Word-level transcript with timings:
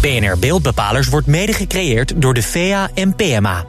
BNR 0.00 0.38
Beeldbepalers 0.38 1.08
wordt 1.08 1.26
mede 1.26 1.52
gecreëerd 1.52 2.22
door 2.22 2.34
de 2.34 2.42
VA 2.42 2.88
en 2.94 3.14
PMA. 3.14 3.64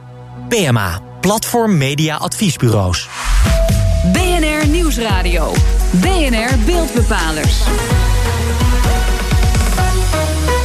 PMA, 0.48 1.00
Platform 1.20 1.78
Media 1.78 2.16
Adviesbureaus. 2.16 3.08
BNR 4.12 4.68
Nieuwsradio. 4.68 5.52
BNR 5.90 6.58
Beeldbepalers. 6.66 7.62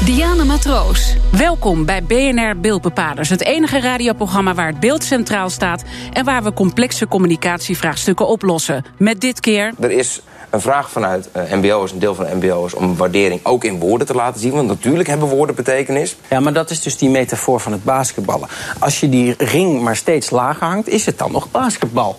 Diana 0.06 0.44
Matroos. 0.44 1.16
Welkom 1.32 1.86
bij 1.86 2.04
BNR 2.04 2.60
Beeldbepalers, 2.60 3.30
het 3.30 3.44
enige 3.44 3.80
radioprogramma 3.80 4.54
waar 4.54 4.68
het 4.68 4.80
beeld 4.80 5.04
centraal 5.04 5.50
staat 5.50 5.84
en 6.14 6.26
waar 6.26 6.44
we 6.44 6.54
complexe 6.54 7.08
communicatievraagstukken 7.08 8.28
oplossen. 8.28 8.86
Met 8.98 9.22
dit 9.22 9.40
keer. 9.40 9.74
Er 9.80 9.92
is 9.92 10.22
een 10.56 10.62
vraag 10.62 10.90
vanuit 10.90 11.30
uh, 11.36 11.52
MBO's, 11.52 11.92
een 11.92 12.00
deel 12.00 12.16
van 12.16 12.26
de 12.26 12.36
MBO's, 12.36 12.74
om 12.74 12.98
waardering 12.98 13.40
ook 13.44 13.64
in 13.64 13.80
woorden 13.80 14.08
te 14.08 14.14
laten 14.14 14.42
zien. 14.42 14.52
Want 14.52 14.68
natuurlijk 14.68 15.08
hebben 15.08 15.28
woorden 15.28 15.56
betekenis. 15.56 16.16
Ja, 16.30 16.40
maar 16.40 16.54
dat 16.54 16.70
is 16.70 16.82
dus 16.82 16.98
die 16.98 17.10
metafoor 17.10 17.60
van 17.60 17.72
het 17.72 17.84
basketballen. 17.84 18.48
Als 18.80 19.00
je 19.00 19.10
die 19.10 19.36
ring 19.38 19.82
maar 19.82 19.96
steeds 19.96 20.30
lager 20.30 20.68
hangt, 20.68 20.88
is 20.88 21.06
het 21.06 21.18
dan 21.18 21.32
nog 21.32 21.52
basketbal. 21.52 22.18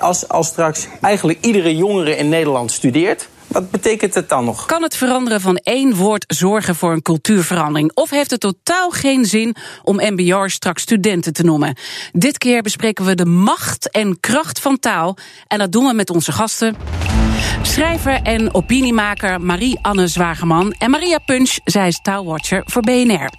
als, 0.00 0.28
als 0.28 0.46
straks 0.46 0.86
eigenlijk 1.00 1.44
iedere 1.44 1.76
jongere 1.76 2.16
in 2.16 2.28
Nederland 2.28 2.70
studeert. 2.72 3.28
Wat 3.46 3.70
betekent 3.70 4.14
het 4.14 4.28
dan 4.28 4.44
nog? 4.44 4.66
Kan 4.66 4.82
het 4.82 4.96
veranderen 4.96 5.40
van 5.40 5.56
één 5.56 5.94
woord 5.94 6.24
zorgen 6.28 6.74
voor 6.74 6.92
een 6.92 7.02
cultuurverandering? 7.02 7.90
Of 7.94 8.10
heeft 8.10 8.30
het 8.30 8.40
totaal 8.40 8.90
geen 8.90 9.24
zin 9.24 9.56
om 9.82 9.96
MBO'ers 9.96 10.54
straks 10.54 10.82
studenten 10.82 11.32
te 11.32 11.42
noemen? 11.42 11.76
Dit 12.12 12.38
keer 12.38 12.62
bespreken 12.62 13.04
we 13.04 13.14
de 13.14 13.26
macht 13.26 13.90
en 13.90 14.20
kracht 14.20 14.60
van 14.60 14.78
taal. 14.78 15.16
En 15.46 15.58
dat 15.58 15.72
doen 15.72 15.86
we 15.86 15.92
met 15.92 16.10
onze 16.10 16.32
gasten. 16.32 16.76
Schrijver 17.62 18.20
en 18.22 18.54
opiniemaker 18.54 19.40
Marie-Anne 19.40 20.08
Zwageman 20.08 20.72
en 20.72 20.90
Maria 20.90 21.18
Punch, 21.18 21.58
zij 21.64 21.88
is 21.88 22.00
taalwatcher 22.02 22.62
voor 22.66 22.82
BNR. 22.82 23.30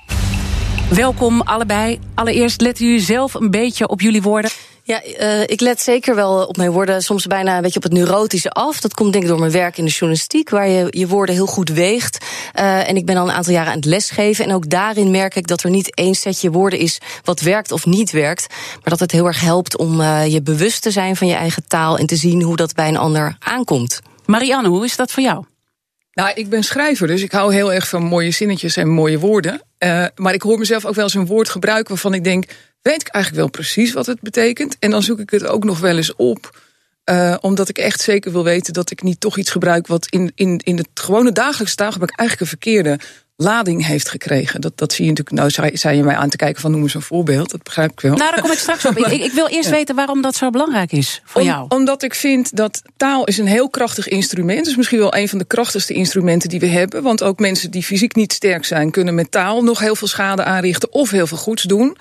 Welkom 0.90 1.42
allebei. 1.42 2.00
Allereerst 2.16 2.62
letten 2.62 2.86
jullie 2.86 3.02
zelf 3.02 3.34
een 3.34 3.52
beetje 3.52 3.88
op 3.88 4.02
jullie 4.02 4.22
woorden. 4.22 4.52
Ja, 4.88 5.02
uh, 5.20 5.42
ik 5.42 5.62
let 5.62 5.82
zeker 5.82 6.16
wel 6.16 6.46
op 6.46 6.58
mijn 6.58 6.72
woorden, 6.72 7.02
soms 7.02 7.26
bijna 7.26 7.56
een 7.56 7.62
beetje 7.62 7.78
op 7.78 7.84
het 7.84 7.92
neurotische 7.92 8.50
af. 8.50 8.80
Dat 8.80 8.94
komt 8.94 9.12
denk 9.12 9.24
ik 9.24 9.30
door 9.30 9.40
mijn 9.40 9.52
werk 9.52 9.78
in 9.78 9.86
de 9.86 9.92
journalistiek, 9.92 10.50
waar 10.50 10.70
je 10.70 10.88
je 10.90 11.08
woorden 11.08 11.36
heel 11.36 11.46
goed 11.46 11.70
weegt. 11.70 12.26
Uh, 12.60 12.90
en 12.90 12.96
ik 12.96 13.06
ben 13.06 13.18
al 13.18 13.28
een 13.28 13.36
aantal 13.36 13.54
jaren 13.54 13.72
aan 13.72 13.78
het 13.78 13.86
lesgeven. 13.86 14.46
En 14.46 14.54
ook 14.54 14.70
daarin 14.70 15.12
merk 15.12 15.36
ik 15.36 15.48
dat 15.48 15.64
er 15.64 15.70
niet 15.70 15.96
één 15.96 16.16
setje 16.16 16.52
woorden 16.52 16.80
is 16.80 17.00
wat 17.24 17.40
werkt 17.40 17.72
of 17.72 17.86
niet 17.86 18.12
werkt. 18.12 18.48
Maar 18.50 18.90
dat 18.90 19.00
het 19.00 19.12
heel 19.12 19.26
erg 19.26 19.42
helpt 19.42 19.78
om 19.78 20.02
uh, 20.02 20.28
je 20.28 20.42
bewust 20.42 20.82
te 20.82 20.92
zijn 20.92 21.16
van 21.16 21.28
je 21.28 21.36
eigen 21.36 21.68
taal 21.68 21.98
en 21.98 22.06
te 22.06 22.16
zien 22.16 22.42
hoe 22.42 22.56
dat 22.56 22.74
bij 22.74 22.88
een 22.88 22.98
ander 22.98 23.36
aankomt. 23.40 24.00
Marianne, 24.26 24.70
hoe 24.70 24.86
is 24.86 24.96
dat 24.96 25.12
voor 25.12 25.24
jou? 25.24 25.46
Nou, 26.12 26.32
ik 26.34 26.50
ben 26.50 26.64
schrijver, 26.64 27.08
dus 27.08 27.22
ik 27.22 27.32
hou 27.32 27.54
heel 27.54 27.74
erg 27.74 27.88
van 27.88 28.04
mooie 28.04 28.32
zinnetjes 28.32 28.76
en 28.78 28.90
mooie 28.90 29.20
woorden. 29.20 29.62
Uh, 29.80 30.06
maar 30.16 30.34
ik 30.34 30.42
hoor 30.42 30.58
mezelf 30.58 30.86
ook 30.86 30.96
wel 30.96 31.04
eens 31.04 31.14
een 31.14 31.26
woord 31.26 31.50
gebruiken 31.50 31.88
waarvan 31.88 32.14
ik 32.14 32.24
denk: 32.24 32.46
weet 32.88 33.02
ik 33.02 33.08
eigenlijk 33.08 33.44
wel 33.44 33.52
precies 33.52 33.94
wat 33.94 34.06
het 34.06 34.22
betekent? 34.22 34.76
En 34.80 34.92
dan 34.92 35.04
zoek 35.04 35.20
ik 35.20 35.30
het 35.30 35.46
ook 35.46 35.64
nog 35.64 35.80
wel 35.80 35.98
eens 35.98 36.16
op. 36.16 36.60
Uh, 37.10 37.36
omdat 37.42 37.70
ik 37.70 37.78
echt 37.78 38.02
zeker 38.02 38.32
wil 38.32 38.44
weten 38.44 38.74
dat 38.74 38.92
ik 38.92 39.02
niet 39.02 39.20
toch 39.20 39.38
iets 39.38 39.52
gebruik 39.52 39.88
wat 39.88 40.08
in, 40.10 40.32
in, 40.36 40.62
in 40.64 40.78
het 40.78 40.88
gewone 40.94 41.32
dagelijkse 41.32 41.76
taalgebruik 41.76 42.20
eigenlijk 42.20 42.42
een 42.42 42.60
verkeerde 42.60 43.00
lading 43.38 43.86
heeft 43.86 44.10
gekregen. 44.10 44.62
Dat, 44.62 44.78
dat 44.78 44.94
zie 44.94 45.04
je 45.04 45.10
natuurlijk. 45.10 45.38
Nou, 45.38 45.50
zei, 45.50 45.78
zei 45.78 45.98
je 45.98 46.04
mij 46.04 46.16
aan 46.16 46.30
te 46.30 46.38
kijken 46.38 46.62
van 46.62 46.72
noem 46.72 46.82
eens 46.82 46.94
een 46.94 47.02
voorbeeld. 47.02 47.52
Dat 47.52 47.64
begrijp 47.64 47.92
ik 47.92 48.00
wel. 48.00 48.16
Nou, 48.16 48.32
daar 48.32 48.42
kom 48.42 48.52
ik 48.52 48.58
straks 48.58 48.86
op. 48.86 48.98
ik, 49.06 49.24
ik 49.24 49.32
wil 49.32 49.48
eerst 49.48 49.70
weten 49.70 49.96
waarom 49.96 50.22
dat 50.22 50.36
zo 50.36 50.50
belangrijk 50.50 50.92
is 50.92 51.22
voor 51.26 51.42
Om, 51.42 51.48
jou. 51.48 51.66
Omdat 51.70 52.04
ik 52.04 52.16
vind 52.16 52.56
dat 52.56 52.82
taal 52.98 53.26
is 53.26 53.38
een 53.38 53.48
heel 53.48 53.70
krachtig 53.70 54.08
instrument. 54.08 54.68
Is 54.68 54.76
misschien 54.76 55.00
wel 55.00 55.16
een 55.16 55.30
van 55.30 55.38
de 55.38 55.46
krachtigste 55.46 55.94
instrumenten 55.94 56.50
die 56.50 56.60
we 56.60 56.68
hebben. 56.68 57.04
Want 57.04 57.24
ook 57.24 57.40
mensen 57.40 57.72
die 57.72 57.84
fysiek 57.84 58.16
niet 58.16 58.34
sterk 58.34 58.66
zijn, 58.66 58.92
kunnen 58.92 59.16
met 59.16 59.32
taal 59.32 59.64
nog 59.64 59.80
heel 59.80 59.96
veel 59.96 60.08
schade 60.08 60.44
aanrichten 60.44 60.92
of 60.92 61.10
heel 61.10 61.28
veel 61.28 61.38
goeds 61.38 61.64
doen. 61.64 61.98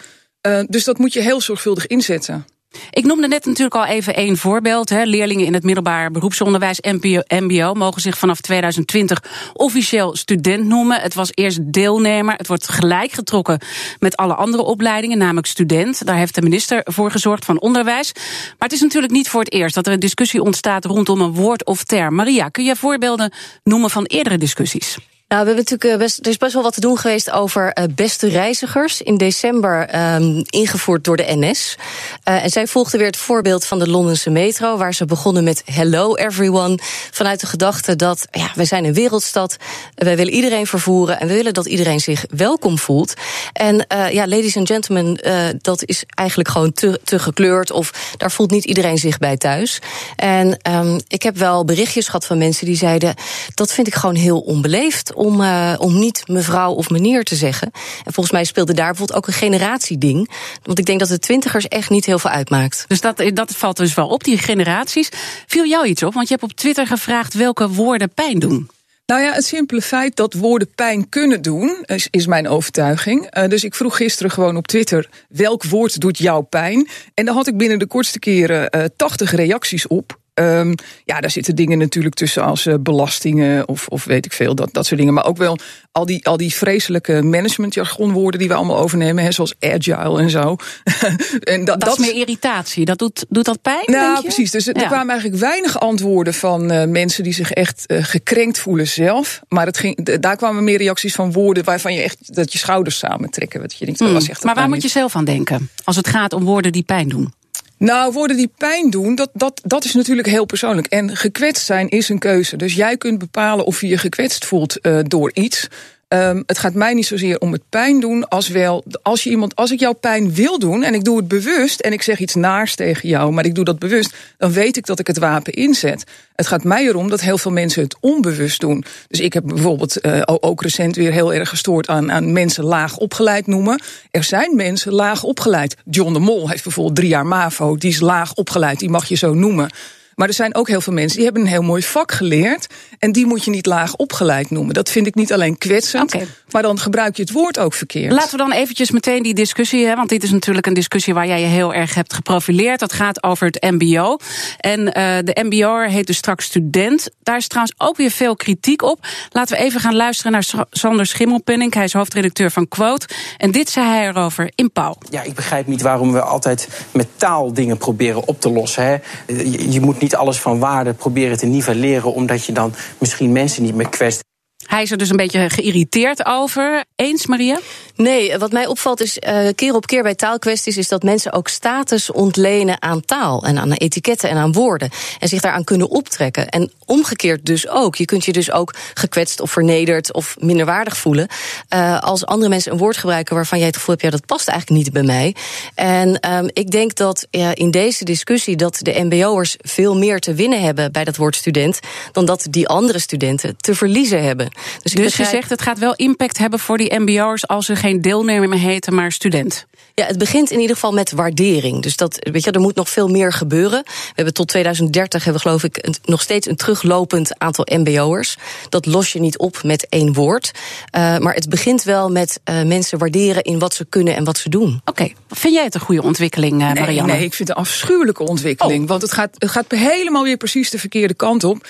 Uh, 0.46 0.60
dus 0.68 0.84
dat 0.84 0.98
moet 0.98 1.12
je 1.12 1.20
heel 1.20 1.40
zorgvuldig 1.40 1.86
inzetten. 1.86 2.46
Ik 2.90 3.04
noemde 3.04 3.28
net 3.28 3.44
natuurlijk 3.44 3.74
al 3.74 3.84
even 3.84 4.14
één 4.14 4.36
voorbeeld. 4.36 4.88
Hè. 4.88 5.02
Leerlingen 5.02 5.46
in 5.46 5.54
het 5.54 5.62
middelbaar 5.62 6.10
beroepsonderwijs, 6.10 6.80
MBO, 6.80 7.20
MBO, 7.28 7.74
mogen 7.74 8.00
zich 8.00 8.18
vanaf 8.18 8.40
2020 8.40 9.22
officieel 9.52 10.16
student 10.16 10.66
noemen. 10.66 11.00
Het 11.00 11.14
was 11.14 11.30
eerst 11.34 11.72
deelnemer. 11.72 12.34
Het 12.34 12.46
wordt 12.46 12.68
gelijk 12.68 13.12
getrokken 13.12 13.60
met 13.98 14.16
alle 14.16 14.34
andere 14.34 14.62
opleidingen, 14.62 15.18
namelijk 15.18 15.46
student. 15.46 16.06
Daar 16.06 16.16
heeft 16.16 16.34
de 16.34 16.42
minister 16.42 16.80
voor 16.84 17.10
gezorgd 17.10 17.44
van 17.44 17.60
Onderwijs. 17.60 18.12
Maar 18.14 18.54
het 18.58 18.72
is 18.72 18.80
natuurlijk 18.80 19.12
niet 19.12 19.28
voor 19.28 19.40
het 19.40 19.52
eerst 19.52 19.74
dat 19.74 19.86
er 19.86 19.92
een 19.92 20.00
discussie 20.00 20.42
ontstaat 20.42 20.84
rondom 20.84 21.20
een 21.20 21.34
woord 21.34 21.64
of 21.64 21.84
term. 21.84 22.14
Maria, 22.14 22.48
kun 22.48 22.64
je 22.64 22.76
voorbeelden 22.76 23.32
noemen 23.62 23.90
van 23.90 24.04
eerdere 24.04 24.38
discussies? 24.38 24.98
Nou, 25.28 25.40
we 25.40 25.46
hebben 25.46 25.64
natuurlijk 25.68 26.02
best, 26.02 26.18
er 26.18 26.30
is 26.30 26.36
best 26.36 26.52
wel 26.52 26.62
wat 26.62 26.74
te 26.74 26.80
doen 26.80 26.98
geweest 26.98 27.30
over 27.30 27.78
uh, 27.78 27.84
beste 27.94 28.28
reizigers. 28.28 29.02
In 29.02 29.16
december 29.16 29.94
um, 30.14 30.42
ingevoerd 30.46 31.04
door 31.04 31.16
de 31.16 31.26
NS. 31.28 31.76
Uh, 32.24 32.44
en 32.44 32.50
zij 32.50 32.66
volgde 32.66 32.98
weer 32.98 33.06
het 33.06 33.16
voorbeeld 33.16 33.64
van 33.64 33.78
de 33.78 33.88
Londense 33.88 34.30
metro, 34.30 34.76
waar 34.76 34.94
ze 34.94 35.04
begonnen 35.04 35.44
met 35.44 35.62
Hello 35.64 36.14
everyone. 36.14 36.78
Vanuit 37.10 37.40
de 37.40 37.46
gedachte 37.46 37.96
dat 37.96 38.26
ja, 38.30 38.50
wij 38.54 38.64
zijn 38.64 38.84
een 38.84 38.94
wereldstad. 38.94 39.56
Wij 39.94 40.16
willen 40.16 40.32
iedereen 40.32 40.66
vervoeren 40.66 41.20
en 41.20 41.26
we 41.26 41.34
willen 41.34 41.54
dat 41.54 41.66
iedereen 41.66 42.00
zich 42.00 42.24
welkom 42.28 42.78
voelt. 42.78 43.14
En 43.52 43.86
ja, 43.88 44.26
ladies 44.26 44.56
and 44.56 44.68
gentlemen, 44.68 45.18
dat 45.62 45.84
is 45.84 46.04
eigenlijk 46.14 46.48
gewoon 46.48 46.72
te, 46.72 47.00
te 47.04 47.18
gekleurd. 47.18 47.70
Of 47.70 48.14
daar 48.16 48.30
voelt 48.30 48.50
niet 48.50 48.64
iedereen 48.64 48.98
zich 48.98 49.18
bij 49.18 49.36
thuis. 49.36 49.78
En 50.16 50.58
um, 50.70 51.00
ik 51.08 51.22
heb 51.22 51.36
wel 51.36 51.64
berichtjes 51.64 52.06
gehad 52.06 52.26
van 52.26 52.38
mensen 52.38 52.66
die 52.66 52.76
zeiden: 52.76 53.14
dat 53.54 53.72
vind 53.72 53.86
ik 53.86 53.94
gewoon 53.94 54.14
heel 54.14 54.40
onbeleefd 54.40 55.14
om, 55.16 55.40
uh, 55.40 55.74
om 55.78 55.98
niet 55.98 56.22
mevrouw 56.26 56.72
of 56.72 56.90
meneer 56.90 57.24
te 57.24 57.34
zeggen. 57.34 57.70
En 58.04 58.12
volgens 58.12 58.30
mij 58.30 58.44
speelde 58.44 58.74
daar 58.74 58.88
bijvoorbeeld 58.88 59.18
ook 59.18 59.26
een 59.26 59.32
generatieding. 59.32 60.30
Want 60.62 60.78
ik 60.78 60.86
denk 60.86 60.98
dat 60.98 61.08
de 61.08 61.18
twintigers 61.18 61.68
echt 61.68 61.90
niet 61.90 62.04
heel 62.04 62.18
veel 62.18 62.30
uitmaakt. 62.30 62.84
Dus 62.88 63.00
dat, 63.00 63.22
dat 63.34 63.56
valt 63.56 63.76
dus 63.76 63.94
wel 63.94 64.08
op, 64.08 64.24
die 64.24 64.38
generaties. 64.38 65.08
Viel 65.46 65.66
jou 65.66 65.86
iets 65.86 66.02
op? 66.02 66.14
Want 66.14 66.28
je 66.28 66.34
hebt 66.34 66.50
op 66.50 66.56
Twitter 66.56 66.86
gevraagd 66.86 67.34
welke 67.34 67.68
woorden 67.68 68.10
pijn 68.14 68.38
doen. 68.38 68.70
Nou 69.06 69.22
ja, 69.22 69.32
het 69.32 69.44
simpele 69.44 69.82
feit 69.82 70.16
dat 70.16 70.34
woorden 70.34 70.70
pijn 70.74 71.08
kunnen 71.08 71.42
doen, 71.42 71.82
is, 71.84 72.08
is 72.10 72.26
mijn 72.26 72.48
overtuiging. 72.48 73.36
Uh, 73.36 73.48
dus 73.48 73.64
ik 73.64 73.74
vroeg 73.74 73.96
gisteren 73.96 74.30
gewoon 74.30 74.56
op 74.56 74.66
Twitter: 74.66 75.08
welk 75.28 75.64
woord 75.64 76.00
doet 76.00 76.18
jou 76.18 76.42
pijn? 76.42 76.88
En 77.14 77.24
daar 77.24 77.34
had 77.34 77.46
ik 77.46 77.56
binnen 77.56 77.78
de 77.78 77.86
kortste 77.86 78.18
keren 78.18 78.76
uh, 78.76 78.84
80 78.96 79.34
reacties 79.34 79.86
op. 79.86 80.18
Um, 80.40 80.74
ja, 81.04 81.20
daar 81.20 81.30
zitten 81.30 81.56
dingen 81.56 81.78
natuurlijk 81.78 82.14
tussen 82.14 82.42
als 82.42 82.66
uh, 82.66 82.74
belastingen 82.80 83.68
of, 83.68 83.88
of 83.88 84.04
weet 84.04 84.24
ik 84.24 84.32
veel, 84.32 84.54
dat, 84.54 84.68
dat 84.72 84.86
soort 84.86 85.00
dingen. 85.00 85.14
Maar 85.14 85.26
ook 85.26 85.36
wel 85.36 85.58
al 85.92 86.06
die, 86.06 86.26
al 86.26 86.36
die 86.36 86.54
vreselijke 86.54 87.22
managementjargonwoorden 87.22 88.40
die 88.40 88.48
we 88.48 88.54
allemaal 88.54 88.78
overnemen, 88.78 89.24
hè, 89.24 89.32
zoals 89.32 89.54
agile 89.60 90.20
en 90.20 90.30
zo. 90.30 90.56
en 91.40 91.64
dat, 91.64 91.80
dat, 91.80 91.98
is 91.98 92.06
meer 92.06 92.14
irritatie. 92.14 92.84
Dat 92.84 92.98
doet, 92.98 93.24
doet 93.28 93.44
dat 93.44 93.62
pijn? 93.62 93.84
Nou, 93.86 94.22
precies. 94.22 94.50
Dus 94.50 94.64
ja. 94.64 94.72
er 94.72 94.86
kwamen 94.86 95.10
eigenlijk 95.10 95.40
weinig 95.40 95.80
antwoorden 95.80 96.34
van 96.34 96.72
uh, 96.72 96.84
mensen 96.84 97.22
die 97.22 97.34
zich 97.34 97.50
echt 97.50 97.84
uh, 97.86 98.04
gekrenkt 98.04 98.58
voelen 98.58 98.88
zelf. 98.88 99.40
Maar 99.48 99.66
het 99.66 99.78
ging, 99.78 100.18
daar 100.20 100.36
kwamen 100.36 100.64
meer 100.64 100.78
reacties 100.78 101.14
van 101.14 101.32
woorden 101.32 101.64
waarvan 101.64 101.94
je 101.94 102.02
echt 102.02 102.34
dat 102.34 102.52
je 102.52 102.58
schouders 102.58 102.98
samentrekken. 102.98 103.60
Wat 103.60 103.74
je 103.74 103.84
denkt, 103.84 104.00
mm. 104.00 104.12
was 104.12 104.28
echt 104.28 104.44
maar 104.44 104.54
waar 104.54 104.68
moet 104.68 104.82
je 104.82 104.88
zelf 104.88 105.16
aan 105.16 105.24
denken 105.24 105.70
als 105.84 105.96
het 105.96 106.08
gaat 106.08 106.32
om 106.32 106.44
woorden 106.44 106.72
die 106.72 106.82
pijn 106.82 107.08
doen? 107.08 107.32
Nou, 107.78 108.12
woorden 108.12 108.36
die 108.36 108.50
pijn 108.58 108.90
doen, 108.90 109.14
dat, 109.14 109.30
dat, 109.32 109.60
dat 109.64 109.84
is 109.84 109.94
natuurlijk 109.94 110.28
heel 110.28 110.44
persoonlijk. 110.44 110.86
En 110.86 111.16
gekwetst 111.16 111.66
zijn 111.66 111.88
is 111.88 112.08
een 112.08 112.18
keuze. 112.18 112.56
Dus 112.56 112.74
jij 112.74 112.96
kunt 112.96 113.18
bepalen 113.18 113.64
of 113.64 113.80
je 113.80 113.88
je 113.88 113.98
gekwetst 113.98 114.44
voelt 114.44 114.78
uh, 114.82 114.98
door 115.02 115.30
iets. 115.34 115.68
Um, 116.08 116.42
het 116.46 116.58
gaat 116.58 116.74
mij 116.74 116.94
niet 116.94 117.06
zozeer 117.06 117.38
om 117.38 117.52
het 117.52 117.62
pijn 117.68 118.00
doen, 118.00 118.28
als 118.28 118.48
wel 118.48 118.84
als 119.02 119.22
je 119.22 119.30
iemand, 119.30 119.56
als 119.56 119.70
ik 119.70 119.80
jouw 119.80 119.92
pijn 119.92 120.34
wil 120.34 120.58
doen 120.58 120.82
en 120.82 120.94
ik 120.94 121.04
doe 121.04 121.16
het 121.16 121.28
bewust 121.28 121.80
en 121.80 121.92
ik 121.92 122.02
zeg 122.02 122.18
iets 122.18 122.34
naars 122.34 122.74
tegen 122.74 123.08
jou, 123.08 123.32
maar 123.32 123.44
ik 123.44 123.54
doe 123.54 123.64
dat 123.64 123.78
bewust, 123.78 124.14
dan 124.38 124.52
weet 124.52 124.76
ik 124.76 124.86
dat 124.86 124.98
ik 124.98 125.06
het 125.06 125.18
wapen 125.18 125.52
inzet. 125.52 126.04
Het 126.34 126.46
gaat 126.46 126.64
mij 126.64 126.86
erom 126.86 127.08
dat 127.08 127.20
heel 127.20 127.38
veel 127.38 127.50
mensen 127.50 127.82
het 127.82 127.96
onbewust 128.00 128.60
doen. 128.60 128.84
Dus 129.08 129.20
ik 129.20 129.32
heb 129.32 129.44
bijvoorbeeld 129.46 130.06
uh, 130.06 130.22
ook 130.24 130.62
recent 130.62 130.96
weer 130.96 131.12
heel 131.12 131.34
erg 131.34 131.48
gestoord 131.48 131.88
aan, 131.88 132.12
aan 132.12 132.32
mensen 132.32 132.64
laag 132.64 132.96
opgeleid 132.96 133.46
noemen. 133.46 133.80
Er 134.10 134.24
zijn 134.24 134.56
mensen 134.56 134.92
laag 134.92 135.22
opgeleid. 135.22 135.76
John 135.84 136.12
de 136.12 136.18
Mol 136.18 136.48
heeft 136.48 136.64
bijvoorbeeld 136.64 136.96
drie 136.96 137.08
jaar 137.08 137.26
MAVO, 137.26 137.76
die 137.76 137.90
is 137.90 138.00
laag 138.00 138.34
opgeleid, 138.34 138.78
die 138.78 138.90
mag 138.90 139.06
je 139.06 139.14
zo 139.16 139.34
noemen. 139.34 139.70
Maar 140.16 140.28
er 140.28 140.34
zijn 140.34 140.54
ook 140.54 140.68
heel 140.68 140.80
veel 140.80 140.92
mensen 140.92 141.16
die 141.16 141.24
hebben 141.24 141.42
een 141.42 141.48
heel 141.48 141.62
mooi 141.62 141.82
vak 141.82 142.12
geleerd. 142.12 142.66
En 142.98 143.12
die 143.12 143.26
moet 143.26 143.44
je 143.44 143.50
niet 143.50 143.66
laag 143.66 143.94
opgeleid 143.96 144.50
noemen. 144.50 144.74
Dat 144.74 144.90
vind 144.90 145.06
ik 145.06 145.14
niet 145.14 145.32
alleen 145.32 145.58
kwetsend, 145.58 146.14
okay. 146.14 146.26
maar 146.50 146.62
dan 146.62 146.78
gebruik 146.78 147.16
je 147.16 147.22
het 147.22 147.32
woord 147.32 147.58
ook 147.58 147.74
verkeerd. 147.74 148.12
Laten 148.12 148.30
we 148.30 148.36
dan 148.36 148.52
eventjes 148.52 148.90
meteen 148.90 149.22
die 149.22 149.34
discussie 149.34 149.78
hebben. 149.78 149.96
Want 149.96 150.08
dit 150.08 150.22
is 150.22 150.30
natuurlijk 150.30 150.66
een 150.66 150.74
discussie 150.74 151.14
waar 151.14 151.26
jij 151.26 151.40
je 151.40 151.46
heel 151.46 151.74
erg 151.74 151.94
hebt 151.94 152.12
geprofileerd. 152.12 152.80
Dat 152.80 152.92
gaat 152.92 153.22
over 153.22 153.46
het 153.46 153.62
MBO. 153.62 154.16
En 154.58 154.80
uh, 154.80 154.92
de 155.24 155.40
MBO'er 155.42 155.88
heet 155.88 156.06
dus 156.06 156.16
straks 156.16 156.44
student. 156.44 157.08
Daar 157.22 157.36
is 157.36 157.46
trouwens 157.46 157.74
ook 157.78 157.96
weer 157.96 158.10
veel 158.10 158.36
kritiek 158.36 158.82
op. 158.82 159.06
Laten 159.30 159.56
we 159.56 159.62
even 159.62 159.80
gaan 159.80 159.96
luisteren 159.96 160.32
naar 160.32 160.66
Sander 160.70 161.06
Schimmelpenning. 161.06 161.74
Hij 161.74 161.84
is 161.84 161.92
hoofdredacteur 161.92 162.50
van 162.50 162.68
Quote. 162.68 163.08
En 163.36 163.50
dit 163.50 163.70
zei 163.70 163.86
hij 163.86 164.08
erover 164.08 164.52
in 164.54 164.72
Pauw. 164.72 164.96
Ja, 165.10 165.22
ik 165.22 165.34
begrijp 165.34 165.66
niet 165.66 165.82
waarom 165.82 166.12
we 166.12 166.20
altijd 166.20 166.68
met 166.90 167.06
taal 167.16 167.52
dingen 167.52 167.76
proberen 167.76 168.28
op 168.28 168.40
te 168.40 168.50
lossen. 168.50 168.84
Hè. 168.84 168.96
Je, 169.26 169.72
je 169.72 169.80
moet 169.80 170.00
niet 170.00 170.05
niet 170.06 170.16
alles 170.16 170.38
van 170.38 170.58
waarde 170.58 170.92
proberen 170.92 171.36
te 171.36 171.46
nivelleren, 171.46 172.14
omdat 172.14 172.44
je 172.44 172.52
dan 172.52 172.74
misschien 172.98 173.32
mensen 173.32 173.62
niet 173.62 173.74
meer 173.74 173.88
kwest. 173.88 174.24
Hij 174.66 174.82
is 174.82 174.90
er 174.90 174.98
dus 174.98 175.10
een 175.10 175.16
beetje 175.16 175.50
geïrriteerd 175.50 176.26
over. 176.26 176.84
Eens, 176.94 177.26
Maria? 177.26 177.58
Nee, 177.96 178.38
wat 178.38 178.52
mij 178.52 178.66
opvalt 178.66 179.00
is 179.00 179.18
uh, 179.18 179.48
keer 179.54 179.74
op 179.74 179.86
keer 179.86 180.02
bij 180.02 180.14
taalkwesties 180.14 180.76
is 180.76 180.88
dat 180.88 181.02
mensen 181.02 181.32
ook 181.32 181.48
status 181.48 182.10
ontlenen 182.10 182.82
aan 182.82 183.04
taal 183.04 183.44
en 183.44 183.58
aan 183.58 183.72
etiketten 183.72 184.30
en 184.30 184.36
aan 184.36 184.52
woorden 184.52 184.90
en 185.18 185.28
zich 185.28 185.40
daaraan 185.40 185.64
kunnen 185.64 185.90
optrekken. 185.90 186.48
En 186.48 186.70
omgekeerd 186.84 187.46
dus 187.46 187.68
ook. 187.68 187.96
Je 187.96 188.04
kunt 188.04 188.24
je 188.24 188.32
dus 188.32 188.50
ook 188.50 188.74
gekwetst 188.94 189.40
of 189.40 189.50
vernederd 189.50 190.12
of 190.12 190.36
minderwaardig 190.38 190.96
voelen 190.96 191.28
uh, 191.74 192.00
als 192.00 192.26
andere 192.26 192.50
mensen 192.50 192.72
een 192.72 192.78
woord 192.78 192.96
gebruiken 192.96 193.34
waarvan 193.34 193.58
jij 193.58 193.66
het 193.66 193.76
gevoel 193.76 193.94
hebt 193.94 194.06
ja 194.06 194.10
dat 194.10 194.26
past 194.26 194.48
eigenlijk 194.48 194.84
niet 194.84 194.92
bij 194.92 195.02
mij. 195.02 195.34
En 195.74 196.32
um, 196.32 196.50
ik 196.52 196.70
denk 196.70 196.94
dat 196.94 197.26
ja, 197.30 197.54
in 197.54 197.70
deze 197.70 198.04
discussie 198.04 198.56
dat 198.56 198.78
de 198.82 199.04
MBO'ers 199.04 199.56
veel 199.58 199.96
meer 199.96 200.18
te 200.20 200.34
winnen 200.34 200.60
hebben 200.60 200.92
bij 200.92 201.04
dat 201.04 201.16
woord 201.16 201.36
student 201.36 201.80
dan 202.12 202.24
dat 202.24 202.46
die 202.50 202.68
andere 202.68 202.98
studenten 202.98 203.56
te 203.56 203.74
verliezen 203.74 204.22
hebben. 204.22 204.48
Dus, 204.82 204.92
dus 204.92 205.16
je 205.16 205.24
zegt 205.24 205.50
het 205.50 205.62
gaat 205.62 205.78
wel 205.78 205.94
impact 205.94 206.38
hebben 206.38 206.58
voor 206.58 206.78
die 206.78 206.98
MBO'ers 206.98 207.46
als 207.46 207.66
ze 207.66 207.76
geen 207.76 207.85
deelnemer 207.94 208.48
meer 208.48 208.58
heten, 208.58 208.94
maar 208.94 209.12
student. 209.12 209.66
Ja, 209.94 210.06
het 210.06 210.18
begint 210.18 210.50
in 210.50 210.60
ieder 210.60 210.74
geval 210.74 210.92
met 210.92 211.12
waardering. 211.12 211.82
Dus 211.82 211.96
dat, 211.96 212.28
weet 212.32 212.44
je, 212.44 212.50
er 212.50 212.60
moet 212.60 212.74
nog 212.74 212.88
veel 212.88 213.08
meer 213.08 213.32
gebeuren. 213.32 213.82
We 213.84 214.12
hebben 214.14 214.34
tot 214.34 214.48
2030 214.48 215.24
hebben 215.24 215.42
we 215.42 215.48
geloof 215.48 215.64
ik 215.64 215.78
een, 215.86 215.94
nog 216.04 216.20
steeds 216.20 216.46
een 216.46 216.56
teruglopend 216.56 217.38
aantal 217.38 217.66
MBO'ers. 217.70 218.36
Dat 218.68 218.86
los 218.86 219.12
je 219.12 219.20
niet 219.20 219.38
op 219.38 219.62
met 219.62 219.86
één 219.88 220.12
woord. 220.12 220.50
Uh, 220.54 221.18
maar 221.18 221.34
het 221.34 221.48
begint 221.48 221.82
wel 221.82 222.10
met 222.10 222.40
uh, 222.44 222.62
mensen 222.62 222.98
waarderen 222.98 223.42
in 223.42 223.58
wat 223.58 223.74
ze 223.74 223.84
kunnen 223.84 224.16
en 224.16 224.24
wat 224.24 224.38
ze 224.38 224.48
doen. 224.48 224.80
Oké, 224.84 224.90
okay. 224.90 225.14
vind 225.28 225.54
jij 225.54 225.64
het 225.64 225.74
een 225.74 225.80
goede 225.80 226.02
ontwikkeling, 226.02 226.52
uh, 226.52 226.58
Marianne? 226.58 226.92
Nee, 226.92 227.16
nee, 227.16 227.24
ik 227.24 227.34
vind 227.34 227.48
het 227.48 227.58
een 227.58 227.64
afschuwelijke 227.64 228.22
ontwikkeling. 228.22 228.82
Oh. 228.82 228.88
Want 228.88 229.02
het 229.02 229.12
gaat, 229.12 229.34
het 229.38 229.50
gaat 229.50 229.64
helemaal 229.68 230.22
weer 230.22 230.36
precies 230.36 230.70
de 230.70 230.78
verkeerde 230.78 231.14
kant 231.14 231.44
op. 231.44 231.66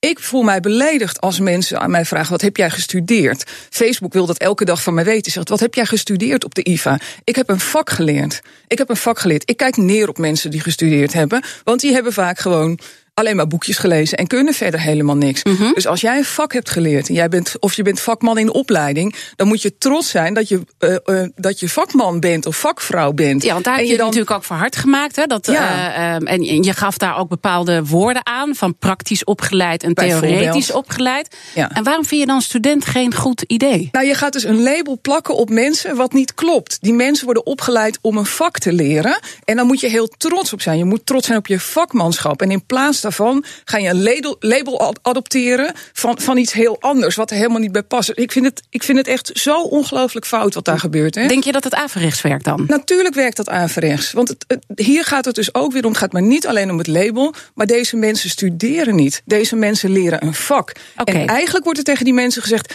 Ik 0.00 0.18
voel 0.18 0.42
mij 0.42 0.60
beledigd 0.60 1.20
als 1.20 1.40
mensen 1.40 1.80
aan 1.80 1.90
mij 1.90 2.04
vragen: 2.04 2.30
wat 2.30 2.40
heb 2.40 2.56
jij 2.56 2.70
gestudeerd? 2.70 3.50
Facebook 3.70 4.12
wil 4.12 4.26
dat 4.26 4.38
elke 4.38 4.64
dag 4.64 4.82
van 4.82 4.94
mij 4.94 5.04
weten. 5.04 5.32
Zegt: 5.32 5.48
wat 5.48 5.60
heb 5.60 5.74
jij 5.74 5.86
gestudeerd 5.86 6.44
op 6.44 6.54
de 6.54 6.64
IVA? 6.64 6.98
Ik 7.24 7.36
heb 7.36 7.48
een 7.48 7.60
vak 7.60 7.90
geleerd. 7.90 8.40
Ik 8.66 8.78
heb 8.78 8.88
een 8.88 8.96
vak 8.96 9.18
geleerd. 9.18 9.50
Ik 9.50 9.56
kijk 9.56 9.76
neer 9.76 10.08
op 10.08 10.18
mensen 10.18 10.50
die 10.50 10.60
gestudeerd 10.60 11.12
hebben, 11.12 11.42
want 11.64 11.80
die 11.80 11.92
hebben 11.92 12.12
vaak 12.12 12.38
gewoon 12.38 12.78
alleen 13.20 13.36
maar 13.36 13.46
boekjes 13.46 13.78
gelezen 13.78 14.18
en 14.18 14.26
kunnen 14.26 14.54
verder 14.54 14.80
helemaal 14.80 15.16
niks. 15.16 15.44
Mm 15.44 15.56
-hmm. 15.56 15.74
Dus 15.74 15.86
als 15.86 16.00
jij 16.00 16.16
een 16.16 16.24
vak 16.24 16.52
hebt 16.52 16.70
geleerd 16.70 17.08
en 17.08 17.14
jij 17.14 17.28
bent, 17.28 17.54
of 17.60 17.74
je 17.74 17.82
bent 17.82 18.00
vakman 18.00 18.38
in 18.38 18.52
opleiding, 18.52 19.14
dan 19.36 19.48
moet 19.48 19.62
je 19.62 19.78
trots 19.78 20.10
zijn 20.10 20.34
dat 20.34 20.48
je, 20.48 20.60
uh, 20.78 20.96
uh, 21.06 21.28
dat 21.34 21.60
je 21.60 21.68
vakman 21.68 22.20
bent 22.20 22.46
of 22.46 22.56
vakvrouw 22.56 23.12
bent. 23.12 23.42
Ja, 23.42 23.52
want 23.52 23.64
daar 23.64 23.74
heb 23.74 23.84
je, 23.84 23.90
je 23.90 23.96
dan... 23.96 24.06
natuurlijk 24.06 24.36
ook 24.36 24.44
voor 24.44 24.56
hard 24.56 24.76
gemaakt. 24.76 25.16
Hè? 25.16 25.26
Dat, 25.26 25.46
ja. 25.46 26.18
uh, 26.20 26.32
en 26.32 26.62
je 26.62 26.72
gaf 26.72 26.98
daar 26.98 27.18
ook 27.18 27.28
bepaalde 27.28 27.84
woorden 27.84 28.26
aan, 28.26 28.54
van 28.54 28.76
praktisch 28.78 29.24
opgeleid 29.24 29.82
en 29.82 29.94
theoretisch 29.94 30.72
opgeleid. 30.72 31.36
Ja. 31.54 31.70
En 31.70 31.82
waarom 31.82 32.04
vind 32.04 32.20
je 32.20 32.26
dan 32.26 32.42
student 32.42 32.84
geen 32.86 33.14
goed 33.14 33.42
idee? 33.46 33.88
Nou, 33.92 34.06
je 34.06 34.14
gaat 34.14 34.32
dus 34.32 34.44
een 34.44 34.62
label 34.62 34.98
plakken 35.02 35.36
op 35.36 35.50
mensen 35.50 35.96
wat 35.96 36.12
niet 36.12 36.34
klopt. 36.34 36.78
Die 36.80 36.92
mensen 36.92 37.24
worden 37.24 37.46
opgeleid 37.46 37.98
om 38.00 38.16
een 38.16 38.26
vak 38.26 38.58
te 38.58 38.72
leren. 38.72 39.20
En 39.44 39.56
dan 39.56 39.66
moet 39.66 39.80
je 39.80 39.88
heel 39.88 40.08
trots 40.08 40.52
op 40.52 40.60
zijn. 40.60 40.78
Je 40.78 40.84
moet 40.84 41.06
trots 41.06 41.26
zijn 41.26 41.38
op 41.38 41.46
je 41.46 41.60
vakmanschap. 41.60 42.42
En 42.42 42.50
in 42.50 42.64
plaats 42.66 43.00
daarvan 43.16 43.44
ga 43.64 43.78
je 43.78 43.88
een 43.88 44.02
label, 44.02 44.36
label 44.40 44.94
adopteren 45.02 45.72
van, 45.92 46.20
van 46.20 46.36
iets 46.36 46.52
heel 46.52 46.76
anders, 46.80 47.16
wat 47.16 47.30
er 47.30 47.36
helemaal 47.36 47.58
niet 47.58 47.72
bij 47.72 47.82
past. 47.82 48.12
Ik 48.14 48.32
vind 48.32 48.44
het, 48.44 48.62
ik 48.70 48.82
vind 48.82 48.98
het 48.98 49.06
echt 49.06 49.30
zo 49.34 49.62
ongelooflijk 49.62 50.26
fout 50.26 50.54
wat 50.54 50.64
daar 50.64 50.78
gebeurt. 50.78 51.14
Hè? 51.14 51.26
Denk 51.26 51.44
je 51.44 51.52
dat 51.52 51.64
het 51.64 51.74
averechts 51.74 52.22
werkt 52.22 52.44
dan? 52.44 52.64
Natuurlijk 52.66 53.14
werkt 53.14 53.36
dat 53.36 53.48
averechts. 53.48 54.12
Want 54.12 54.28
het, 54.28 54.44
het, 54.46 54.64
hier 54.74 55.04
gaat 55.04 55.24
het 55.24 55.34
dus 55.34 55.54
ook 55.54 55.72
weer 55.72 55.84
om, 55.84 55.90
het 55.90 55.98
gaat 55.98 56.12
maar 56.12 56.22
niet 56.22 56.46
alleen 56.46 56.70
om 56.70 56.78
het 56.78 56.86
label, 56.86 57.34
maar 57.54 57.66
deze 57.66 57.96
mensen 57.96 58.30
studeren 58.30 58.94
niet. 58.94 59.22
Deze 59.24 59.56
mensen 59.56 59.90
leren 59.90 60.24
een 60.24 60.34
vak. 60.34 60.72
Okay. 60.96 61.20
En 61.20 61.26
eigenlijk 61.26 61.64
wordt 61.64 61.78
er 61.78 61.84
tegen 61.84 62.04
die 62.04 62.14
mensen 62.14 62.42
gezegd. 62.42 62.74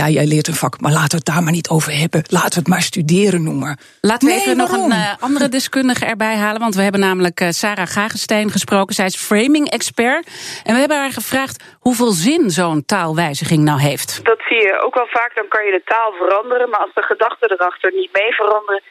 Ja, 0.00 0.06
jij 0.08 0.26
leert 0.26 0.48
een 0.48 0.62
vak, 0.64 0.80
maar 0.80 0.92
laten 0.92 1.10
we 1.10 1.22
het 1.22 1.32
daar 1.32 1.42
maar 1.42 1.58
niet 1.60 1.68
over 1.76 1.92
hebben. 2.02 2.22
Laten 2.38 2.54
we 2.56 2.62
het 2.64 2.72
maar 2.74 2.86
studeren 2.92 3.42
noemen. 3.42 3.78
Laten 4.00 4.26
we 4.28 4.34
nee, 4.34 4.42
even 4.42 4.56
waarom? 4.56 4.76
nog 4.76 4.84
een 4.84 4.96
uh, 4.96 5.22
andere 5.26 5.48
deskundige 5.48 6.04
erbij 6.04 6.36
halen. 6.36 6.60
Want 6.60 6.74
we 6.74 6.82
hebben 6.82 7.00
namelijk 7.00 7.40
uh, 7.40 7.48
Sarah 7.48 7.86
Gagenstein 7.86 8.50
gesproken. 8.50 8.94
Zij 8.94 9.06
is 9.06 9.16
framing-expert. 9.16 10.24
En 10.64 10.72
we 10.74 10.80
hebben 10.80 10.98
haar 10.98 11.16
gevraagd 11.20 11.56
hoeveel 11.86 12.12
zin 12.28 12.50
zo'n 12.50 12.84
taalwijziging 12.84 13.62
nou 13.64 13.80
heeft. 13.80 14.24
Dat 14.24 14.40
zie 14.48 14.60
je 14.66 14.80
ook 14.84 14.94
wel 14.94 15.06
vaak. 15.06 15.32
Dan 15.34 15.48
kan 15.48 15.64
je 15.66 15.70
de 15.70 15.82
taal 15.84 16.12
veranderen. 16.12 16.70
Maar 16.70 16.80
als 16.80 16.94
de 16.94 17.02
gedachten 17.02 17.52
erachter 17.52 17.92
niet 17.92 18.12
mee 18.12 18.32
veranderen... 18.32 18.82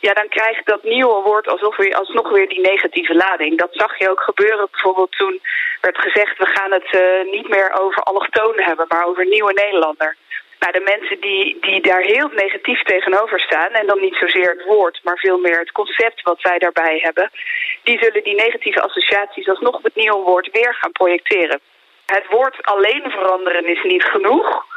Ja, 0.00 0.12
dan 0.12 0.28
krijgt 0.28 0.66
dat 0.66 0.82
nieuwe 0.82 1.22
woord 1.22 1.48
alsof 1.48 1.76
weer, 1.76 1.94
alsnog 1.94 2.30
weer 2.30 2.48
die 2.48 2.60
negatieve 2.60 3.14
lading. 3.14 3.58
Dat 3.58 3.70
zag 3.72 3.98
je 3.98 4.10
ook 4.10 4.20
gebeuren 4.20 4.68
bijvoorbeeld 4.70 5.12
toen 5.12 5.40
werd 5.80 5.98
gezegd... 5.98 6.38
we 6.38 6.46
gaan 6.46 6.72
het 6.72 6.88
uh, 6.92 7.32
niet 7.32 7.48
meer 7.48 7.72
over 7.80 8.02
allochtonen 8.02 8.64
hebben, 8.64 8.86
maar 8.88 9.06
over 9.06 9.26
nieuwe 9.26 9.52
Nederlander. 9.52 10.16
De 10.70 10.80
mensen 10.80 11.20
die, 11.20 11.58
die 11.60 11.80
daar 11.80 12.00
heel 12.00 12.28
negatief 12.28 12.82
tegenover 12.82 13.40
staan... 13.40 13.70
en 13.70 13.86
dan 13.86 14.00
niet 14.00 14.14
zozeer 14.14 14.50
het 14.50 14.64
woord, 14.64 15.00
maar 15.02 15.16
veel 15.18 15.38
meer 15.38 15.58
het 15.58 15.72
concept 15.72 16.22
wat 16.22 16.42
wij 16.42 16.58
daarbij 16.58 16.98
hebben... 17.02 17.30
die 17.82 17.98
zullen 17.98 18.24
die 18.24 18.34
negatieve 18.34 18.82
associaties 18.82 19.48
alsnog 19.48 19.74
op 19.76 19.82
het 19.82 19.94
nieuwe 19.94 20.22
woord 20.24 20.48
weer 20.52 20.74
gaan 20.74 20.92
projecteren. 20.92 21.60
Het 22.06 22.26
woord 22.30 22.62
alleen 22.62 23.02
veranderen 23.10 23.66
is 23.66 23.82
niet 23.82 24.04
genoeg... 24.04 24.70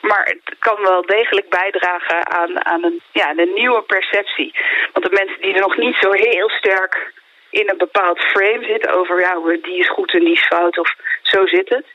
Maar 0.00 0.24
het 0.24 0.56
kan 0.58 0.82
wel 0.82 1.02
degelijk 1.02 1.48
bijdragen 1.48 2.26
aan, 2.30 2.66
aan 2.66 2.84
een, 2.84 3.00
ja, 3.12 3.32
een 3.36 3.54
nieuwe 3.54 3.82
perceptie. 3.82 4.54
Want 4.92 5.04
de 5.04 5.16
mensen 5.20 5.40
die 5.40 5.54
er 5.54 5.60
nog 5.60 5.76
niet 5.76 5.96
zo 6.00 6.12
heel 6.12 6.48
sterk 6.48 7.12
in 7.50 7.70
een 7.70 7.78
bepaald 7.78 8.18
frame 8.18 8.64
zitten... 8.64 8.92
over 8.94 9.20
ja, 9.20 9.40
die 9.62 9.78
is 9.78 9.88
goed 9.88 10.12
en 10.12 10.20
die 10.20 10.32
is 10.32 10.46
fout 10.46 10.78
of 10.78 10.94
zo 11.22 11.46
zit 11.46 11.68
het 11.68 11.93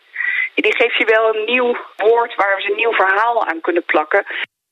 die 0.61 0.75
geeft 0.75 0.97
je 0.97 1.06
wel 1.06 1.35
een 1.35 1.45
nieuw 1.45 1.75
woord 1.97 2.35
waar 2.35 2.61
ze 2.61 2.69
een 2.69 2.75
nieuw 2.75 2.91
verhaal 2.91 3.47
aan 3.47 3.61
kunnen 3.61 3.83
plakken. 3.85 4.25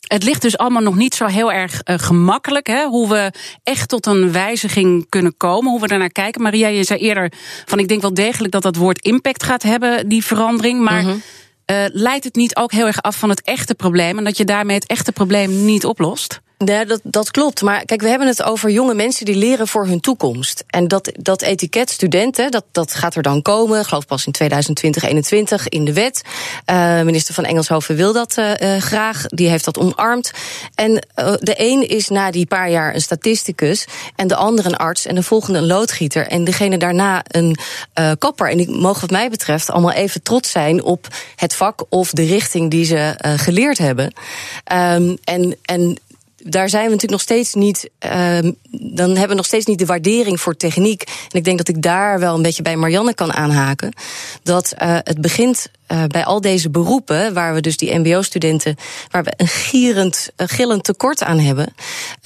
Het 0.07 0.23
ligt 0.23 0.41
dus 0.41 0.57
allemaal 0.57 0.81
nog 0.81 0.95
niet 0.95 1.15
zo 1.15 1.25
heel 1.25 1.51
erg 1.51 1.81
uh, 1.83 1.95
gemakkelijk, 1.97 2.67
hè? 2.67 2.85
hoe 2.85 3.09
we 3.09 3.31
echt 3.63 3.89
tot 3.89 4.05
een 4.05 4.31
wijziging 4.31 5.09
kunnen 5.09 5.37
komen, 5.37 5.71
hoe 5.71 5.81
we 5.81 5.87
daarnaar 5.87 6.09
kijken. 6.09 6.41
Maria, 6.41 6.67
je 6.67 6.83
zei 6.83 6.99
eerder 6.99 7.31
van 7.65 7.79
ik 7.79 7.87
denk 7.87 8.01
wel 8.01 8.13
degelijk 8.13 8.53
dat 8.53 8.61
dat 8.61 8.75
woord 8.75 9.05
impact 9.05 9.43
gaat 9.43 9.63
hebben, 9.63 10.09
die 10.09 10.25
verandering. 10.25 10.81
Maar 10.81 11.01
mm 11.01 11.07
-hmm. 11.07 11.21
uh, 11.71 11.85
leidt 11.87 12.23
het 12.23 12.35
niet 12.35 12.55
ook 12.55 12.71
heel 12.71 12.85
erg 12.85 13.01
af 13.01 13.19
van 13.19 13.29
het 13.29 13.41
echte 13.41 13.75
probleem 13.75 14.17
en 14.17 14.23
dat 14.23 14.37
je 14.37 14.45
daarmee 14.45 14.75
het 14.75 14.87
echte 14.87 15.11
probleem 15.11 15.65
niet 15.65 15.85
oplost? 15.85 16.41
Ja, 16.65 16.85
dat, 16.85 16.99
dat 17.03 17.31
klopt. 17.31 17.61
Maar 17.61 17.85
kijk, 17.85 18.01
we 18.01 18.07
hebben 18.07 18.27
het 18.27 18.43
over 18.43 18.69
jonge 18.69 18.93
mensen 18.93 19.25
die 19.25 19.35
leren 19.35 19.67
voor 19.67 19.87
hun 19.87 19.99
toekomst. 19.99 20.63
En 20.67 20.87
dat, 20.87 21.11
dat 21.19 21.41
etiket 21.41 21.89
studenten, 21.89 22.51
dat, 22.51 22.63
dat 22.71 22.93
gaat 22.93 23.15
er 23.15 23.21
dan 23.21 23.41
komen. 23.41 23.79
Ik 23.79 23.85
geloof 23.85 24.05
pas 24.05 24.25
in 24.25 24.31
2020, 24.31 25.01
2021 25.01 25.69
in 25.69 25.85
de 25.85 25.93
wet. 25.93 26.21
Uh, 26.69 27.01
minister 27.01 27.33
van 27.33 27.43
Engelshoven 27.43 27.95
wil 27.95 28.13
dat 28.13 28.37
uh, 28.37 28.77
graag. 28.77 29.25
Die 29.25 29.49
heeft 29.49 29.65
dat 29.65 29.77
omarmd. 29.77 30.31
En 30.75 30.93
de 31.39 31.53
een 31.57 31.87
is 31.87 32.07
na 32.07 32.31
die 32.31 32.45
paar 32.45 32.69
jaar 32.69 32.93
een 32.93 33.01
statisticus. 33.01 33.85
En 34.15 34.27
de 34.27 34.35
andere 34.35 34.69
een 34.69 34.77
arts. 34.77 35.05
En 35.05 35.15
de 35.15 35.23
volgende 35.23 35.59
een 35.59 35.65
loodgieter. 35.65 36.27
En 36.27 36.43
degene 36.43 36.77
daarna 36.77 37.23
een 37.27 37.57
kapper. 38.17 38.49
En 38.49 38.57
die 38.57 38.69
mogen 38.69 39.01
wat 39.01 39.11
mij 39.11 39.29
betreft 39.29 39.69
allemaal 39.69 39.91
even 39.91 40.21
trots 40.21 40.51
zijn 40.51 40.83
op 40.83 41.07
het 41.35 41.55
vak 41.55 41.85
of 41.89 42.11
de 42.11 42.25
richting 42.25 42.71
die 42.71 42.85
ze 42.85 43.15
geleerd 43.37 43.77
hebben. 43.77 44.13
Um, 44.73 45.17
en, 45.23 45.57
en 45.61 45.97
daar 46.43 46.69
zijn 46.69 46.83
we 46.83 46.91
natuurlijk 46.91 47.11
nog 47.11 47.21
steeds 47.21 47.53
niet. 47.53 47.89
Uh, 48.05 48.39
dan 48.79 49.09
hebben 49.09 49.29
we 49.29 49.35
nog 49.35 49.45
steeds 49.45 49.65
niet 49.65 49.79
de 49.79 49.85
waardering 49.85 50.41
voor 50.41 50.55
techniek. 50.55 51.01
En 51.01 51.37
ik 51.37 51.43
denk 51.43 51.57
dat 51.57 51.67
ik 51.67 51.81
daar 51.81 52.19
wel 52.19 52.35
een 52.35 52.41
beetje 52.41 52.61
bij 52.61 52.75
Marianne 52.75 53.13
kan 53.13 53.33
aanhaken. 53.33 53.93
Dat 54.43 54.73
uh, 54.81 54.97
het 55.03 55.21
begint 55.21 55.69
uh, 55.91 56.03
bij 56.07 56.25
al 56.25 56.41
deze 56.41 56.69
beroepen, 56.69 57.33
waar 57.33 57.53
we 57.53 57.61
dus 57.61 57.77
die 57.77 57.99
MBO-studenten, 57.99 58.75
waar 59.11 59.23
we 59.23 59.33
een 59.37 59.47
gierend, 59.47 60.29
uh, 60.37 60.47
gillend 60.49 60.83
tekort 60.83 61.23
aan 61.23 61.39
hebben, 61.39 61.73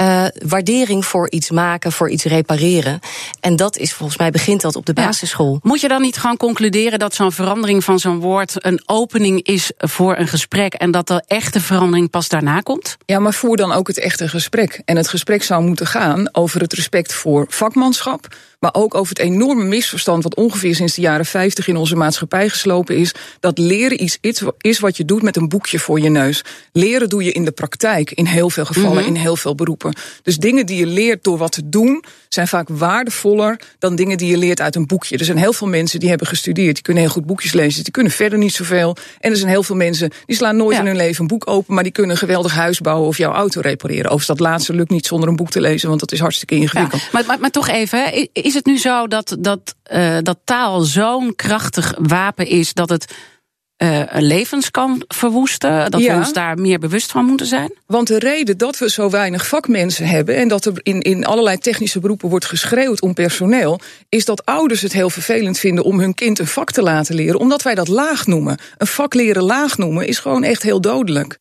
uh, 0.01 0.25
waardering 0.47 1.05
voor 1.05 1.31
iets 1.31 1.49
maken, 1.49 1.91
voor 1.91 2.09
iets 2.09 2.23
repareren. 2.23 2.99
En 3.39 3.55
dat 3.55 3.77
is 3.77 3.93
volgens 3.93 4.17
mij 4.17 4.31
begint 4.31 4.61
dat 4.61 4.75
op 4.75 4.85
de 4.85 4.93
basisschool. 4.93 5.53
Ja. 5.53 5.59
Moet 5.63 5.81
je 5.81 5.87
dan 5.87 6.01
niet 6.01 6.17
gewoon 6.17 6.37
concluderen 6.37 6.99
dat 6.99 7.15
zo'n 7.15 7.31
verandering 7.31 7.83
van 7.83 7.99
zo'n 7.99 8.19
woord 8.19 8.65
een 8.65 8.81
opening 8.85 9.43
is 9.43 9.71
voor 9.77 10.17
een 10.17 10.27
gesprek 10.27 10.73
en 10.73 10.91
dat 10.91 11.07
de 11.07 11.23
echte 11.27 11.61
verandering 11.61 12.09
pas 12.09 12.29
daarna 12.29 12.59
komt? 12.59 12.97
Ja, 13.05 13.19
maar 13.19 13.33
voer 13.33 13.57
dan 13.57 13.71
ook 13.71 13.87
het 13.87 13.99
echte 13.99 14.29
gesprek. 14.29 14.81
En 14.85 14.97
het 14.97 15.07
gesprek 15.07 15.43
zou 15.43 15.63
moeten 15.63 15.87
gaan 15.87 16.29
over 16.41 16.61
het 16.61 16.73
respect 16.73 17.13
voor 17.13 17.45
vakmanschap 17.49 18.27
maar 18.61 18.73
ook 18.73 18.95
over 18.95 19.09
het 19.09 19.25
enorme 19.25 19.63
misverstand 19.63 20.23
wat 20.23 20.35
ongeveer 20.35 20.75
sinds 20.75 20.95
de 20.95 21.01
jaren 21.01 21.25
50 21.25 21.67
in 21.67 21.75
onze 21.75 21.95
maatschappij 21.95 22.49
geslopen 22.49 22.97
is. 22.97 23.13
Dat 23.39 23.57
leren 23.57 24.03
iets 24.03 24.17
is 24.57 24.79
wat 24.79 24.97
je 24.97 25.05
doet 25.05 25.21
met 25.21 25.35
een 25.35 25.49
boekje 25.49 25.79
voor 25.79 25.99
je 25.99 26.09
neus. 26.09 26.43
Leren 26.71 27.09
doe 27.09 27.23
je 27.23 27.31
in 27.31 27.45
de 27.45 27.51
praktijk, 27.51 28.11
in 28.11 28.25
heel 28.25 28.49
veel 28.49 28.65
gevallen, 28.65 28.91
mm 28.91 28.97
-hmm. 28.97 29.15
in 29.15 29.15
heel 29.15 29.35
veel 29.35 29.55
beroepen. 29.55 29.93
Dus 30.23 30.37
dingen 30.37 30.65
die 30.65 30.77
je 30.77 30.85
leert 30.85 31.23
door 31.23 31.37
wat 31.37 31.51
te 31.51 31.69
doen, 31.69 32.03
zijn 32.29 32.47
vaak 32.47 32.67
waardevoller 32.69 33.59
dan 33.79 33.95
dingen 33.95 34.17
die 34.17 34.29
je 34.29 34.37
leert 34.37 34.61
uit 34.61 34.75
een 34.75 34.87
boekje. 34.87 35.17
Er 35.17 35.25
zijn 35.25 35.37
heel 35.37 35.53
veel 35.53 35.67
mensen 35.67 35.99
die 35.99 36.09
hebben 36.09 36.27
gestudeerd, 36.27 36.73
die 36.73 36.83
kunnen 36.83 37.03
heel 37.03 37.11
goed 37.11 37.25
boekjes 37.25 37.53
lezen, 37.53 37.83
die 37.83 37.93
kunnen 37.93 38.11
verder 38.11 38.37
niet 38.37 38.53
zoveel. 38.53 38.95
En 39.19 39.31
er 39.31 39.37
zijn 39.37 39.49
heel 39.49 39.63
veel 39.63 39.75
mensen 39.75 40.11
die 40.25 40.35
slaan 40.35 40.57
nooit 40.57 40.75
ja. 40.75 40.81
in 40.81 40.87
hun 40.87 40.95
leven 40.95 41.21
een 41.21 41.27
boek 41.27 41.49
open, 41.49 41.73
maar 41.73 41.83
die 41.83 41.91
kunnen 41.91 42.11
een 42.11 42.17
geweldig 42.17 42.53
huis 42.53 42.79
bouwen 42.79 43.07
of 43.07 43.17
jouw 43.17 43.31
auto 43.31 43.61
repareren. 43.61 44.11
Overigens, 44.11 44.27
dat 44.27 44.39
laatste 44.39 44.73
lukt 44.73 44.89
niet 44.89 45.05
zonder 45.05 45.29
een 45.29 45.35
boek 45.35 45.49
te 45.49 45.61
lezen, 45.61 45.87
want 45.87 45.99
dat 45.99 46.11
is 46.11 46.19
hartstikke 46.19 46.55
ingewikkeld. 46.55 47.01
Ja, 47.01 47.07
maar, 47.11 47.25
maar, 47.25 47.39
maar 47.39 47.51
toch 47.51 47.67
even, 47.67 48.29
is 48.33 48.50
het 48.53 48.65
nu 48.65 48.77
zo 48.77 49.07
dat, 49.07 49.35
dat, 49.39 49.75
uh, 49.91 50.17
dat 50.21 50.37
taal 50.43 50.81
zo'n 50.81 51.35
krachtig 51.35 51.93
wapen 51.97 52.47
is 52.47 52.73
dat 52.73 52.89
het 52.89 53.13
uh, 53.83 54.01
levens 54.13 54.71
kan 54.71 55.03
verwoesten. 55.07 55.91
Dat 55.91 56.01
Ja. 56.01 56.13
we 56.13 56.19
ons 56.19 56.33
daar 56.33 56.57
meer 56.57 56.79
bewust 56.79 57.11
van 57.11 57.25
moeten 57.25 57.45
zijn. 57.45 57.73
Want 57.85 58.07
de 58.07 58.19
reden 58.19 58.57
dat 58.57 58.77
we 58.77 58.89
zo 58.89 59.09
weinig 59.09 59.47
vakmensen 59.47 60.05
hebben 60.05 60.35
en 60.35 60.47
dat 60.47 60.65
er 60.65 60.73
in, 60.83 61.01
in 61.01 61.25
allerlei 61.25 61.57
technische 61.57 61.99
beroepen 61.99 62.29
wordt 62.29 62.45
geschreeuwd 62.45 63.01
om 63.01 63.13
personeel, 63.13 63.79
is 64.09 64.25
dat 64.25 64.45
ouders 64.45 64.81
het 64.81 64.93
heel 64.93 65.09
vervelend 65.09 65.59
vinden 65.59 65.83
om 65.83 65.99
hun 65.99 66.13
kind 66.13 66.39
een 66.39 66.47
vak 66.47 66.71
te 66.71 66.81
laten 66.81 67.15
leren, 67.15 67.39
omdat 67.39 67.61
wij 67.61 67.75
dat 67.75 67.87
laag 67.87 68.25
noemen. 68.27 68.57
Een 68.77 68.87
vak 68.87 69.13
leren 69.13 69.43
laag 69.43 69.77
noemen 69.77 70.07
is 70.07 70.19
gewoon 70.19 70.43
echt 70.43 70.63
heel 70.63 70.81
dodelijk. 70.81 71.39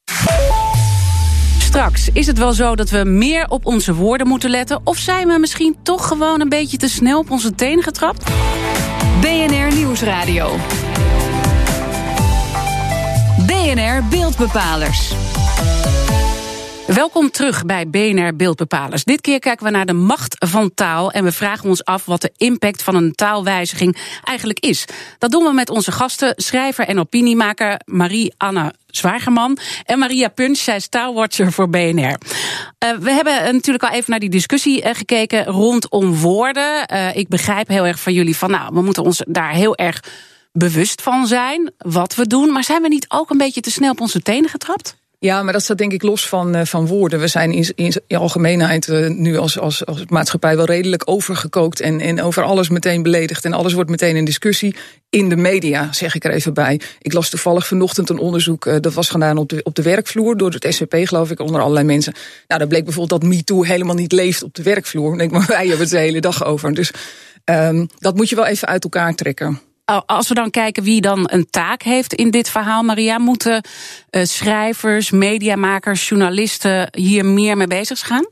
Straks 1.70 2.08
is 2.12 2.26
het 2.26 2.38
wel 2.38 2.52
zo 2.52 2.76
dat 2.76 2.90
we 2.90 3.04
meer 3.04 3.48
op 3.48 3.66
onze 3.66 3.94
woorden 3.94 4.26
moeten 4.26 4.50
letten. 4.50 4.80
Of 4.84 4.96
zijn 4.96 5.28
we 5.28 5.38
misschien 5.38 5.76
toch 5.82 6.08
gewoon 6.08 6.40
een 6.40 6.48
beetje 6.48 6.76
te 6.76 6.88
snel 6.88 7.18
op 7.18 7.30
onze 7.30 7.54
tenen 7.54 7.82
getrapt? 7.82 8.30
BNR 9.20 9.74
Nieuwsradio. 9.74 10.56
BNR 13.46 14.04
Beeldbepalers. 14.10 15.19
Welkom 16.94 17.30
terug 17.30 17.64
bij 17.64 17.88
BNR 17.88 18.36
Beeldbepalers. 18.36 19.04
Dit 19.04 19.20
keer 19.20 19.38
kijken 19.38 19.64
we 19.64 19.70
naar 19.70 19.86
de 19.86 19.92
macht 19.92 20.36
van 20.38 20.74
taal 20.74 21.10
en 21.10 21.24
we 21.24 21.32
vragen 21.32 21.68
ons 21.68 21.84
af 21.84 22.04
wat 22.04 22.20
de 22.20 22.32
impact 22.36 22.82
van 22.82 22.94
een 22.94 23.12
taalwijziging 23.12 23.96
eigenlijk 24.24 24.58
is. 24.58 24.84
Dat 25.18 25.30
doen 25.30 25.44
we 25.44 25.52
met 25.52 25.70
onze 25.70 25.92
gasten, 25.92 26.32
schrijver 26.36 26.86
en 26.86 26.98
opiniemaker 26.98 27.80
Marie-Anne 27.84 28.74
Zwagerman 28.86 29.58
en 29.84 29.98
Maria 29.98 30.28
Punch, 30.28 30.56
zij 30.56 30.76
is 30.76 30.88
taalwatcher 30.88 31.52
voor 31.52 31.68
BNR. 31.68 32.02
Uh, 32.02 32.90
we 33.00 33.10
hebben 33.10 33.54
natuurlijk 33.54 33.84
al 33.84 33.90
even 33.90 34.10
naar 34.10 34.20
die 34.20 34.30
discussie 34.30 34.82
uh, 34.82 34.90
gekeken 34.92 35.44
rondom 35.44 36.14
woorden. 36.16 36.88
Ik 37.14 37.28
begrijp 37.28 37.68
heel 37.68 37.86
erg 37.86 38.00
van 38.00 38.12
jullie 38.12 38.36
van, 38.36 38.50
nou, 38.50 38.74
we 38.74 38.82
moeten 38.82 39.02
ons 39.02 39.22
daar 39.26 39.52
heel 39.52 39.76
erg 39.76 40.02
bewust 40.52 41.02
van 41.02 41.26
zijn 41.26 41.72
wat 41.78 42.14
we 42.14 42.26
doen. 42.26 42.52
Maar 42.52 42.64
zijn 42.64 42.82
we 42.82 42.88
niet 42.88 43.06
ook 43.08 43.30
een 43.30 43.38
beetje 43.38 43.60
te 43.60 43.70
snel 43.70 43.90
op 43.90 44.00
onze 44.00 44.22
tenen 44.22 44.50
getrapt? 44.50 44.98
Ja, 45.22 45.42
maar 45.42 45.52
dat 45.52 45.62
staat 45.62 45.78
denk 45.78 45.92
ik 45.92 46.02
los 46.02 46.28
van, 46.28 46.56
uh, 46.56 46.64
van 46.64 46.86
woorden. 46.86 47.20
We 47.20 47.26
zijn 47.26 47.52
in, 47.52 47.72
in, 47.74 47.92
in 48.06 48.16
algemeenheid 48.16 48.86
uh, 48.86 49.08
nu 49.08 49.36
als, 49.36 49.58
als, 49.58 49.86
als 49.86 50.04
maatschappij 50.06 50.56
wel 50.56 50.64
redelijk 50.64 51.02
overgekookt 51.04 51.80
en, 51.80 52.00
en 52.00 52.22
over 52.22 52.42
alles 52.42 52.68
meteen 52.68 53.02
beledigd 53.02 53.44
en 53.44 53.52
alles 53.52 53.72
wordt 53.72 53.90
meteen 53.90 54.16
in 54.16 54.24
discussie. 54.24 54.74
In 55.10 55.28
de 55.28 55.36
media, 55.36 55.92
zeg 55.92 56.14
ik 56.14 56.24
er 56.24 56.30
even 56.30 56.54
bij. 56.54 56.80
Ik 57.00 57.12
las 57.12 57.30
toevallig 57.30 57.66
vanochtend 57.66 58.10
een 58.10 58.18
onderzoek, 58.18 58.66
uh, 58.66 58.76
dat 58.80 58.94
was 58.94 59.08
gedaan 59.08 59.36
op 59.36 59.48
de, 59.48 59.60
op 59.62 59.74
de 59.74 59.82
werkvloer 59.82 60.36
door 60.36 60.50
het 60.50 60.66
SCP, 60.74 60.94
geloof 61.02 61.30
ik, 61.30 61.40
onder 61.40 61.60
allerlei 61.60 61.86
mensen. 61.86 62.12
Nou, 62.46 62.60
daar 62.60 62.68
bleek 62.68 62.84
bijvoorbeeld 62.84 63.20
dat 63.20 63.30
MeToo 63.30 63.62
helemaal 63.62 63.94
niet 63.94 64.12
leeft 64.12 64.42
op 64.42 64.54
de 64.54 64.62
werkvloer. 64.62 65.18
Denk 65.18 65.30
maar, 65.36 65.46
wij 65.46 65.66
hebben 65.66 65.78
het 65.78 65.90
de 65.90 65.98
hele 65.98 66.20
dag 66.20 66.44
over. 66.44 66.74
Dus 66.74 66.90
um, 67.44 67.88
dat 67.98 68.16
moet 68.16 68.28
je 68.28 68.36
wel 68.36 68.46
even 68.46 68.68
uit 68.68 68.84
elkaar 68.84 69.14
trekken 69.14 69.60
als 69.98 70.28
we 70.28 70.34
dan 70.34 70.50
kijken 70.50 70.82
wie 70.82 71.00
dan 71.00 71.28
een 71.30 71.50
taak 71.50 71.82
heeft 71.82 72.14
in 72.14 72.30
dit 72.30 72.50
verhaal, 72.50 72.82
Maria, 72.82 73.18
moeten 73.18 73.64
uh, 74.10 74.24
schrijvers, 74.24 75.10
mediamakers, 75.10 76.08
journalisten 76.08 76.88
hier 76.92 77.24
meer 77.24 77.56
mee 77.56 77.66
bezig 77.66 78.06
gaan? 78.06 78.26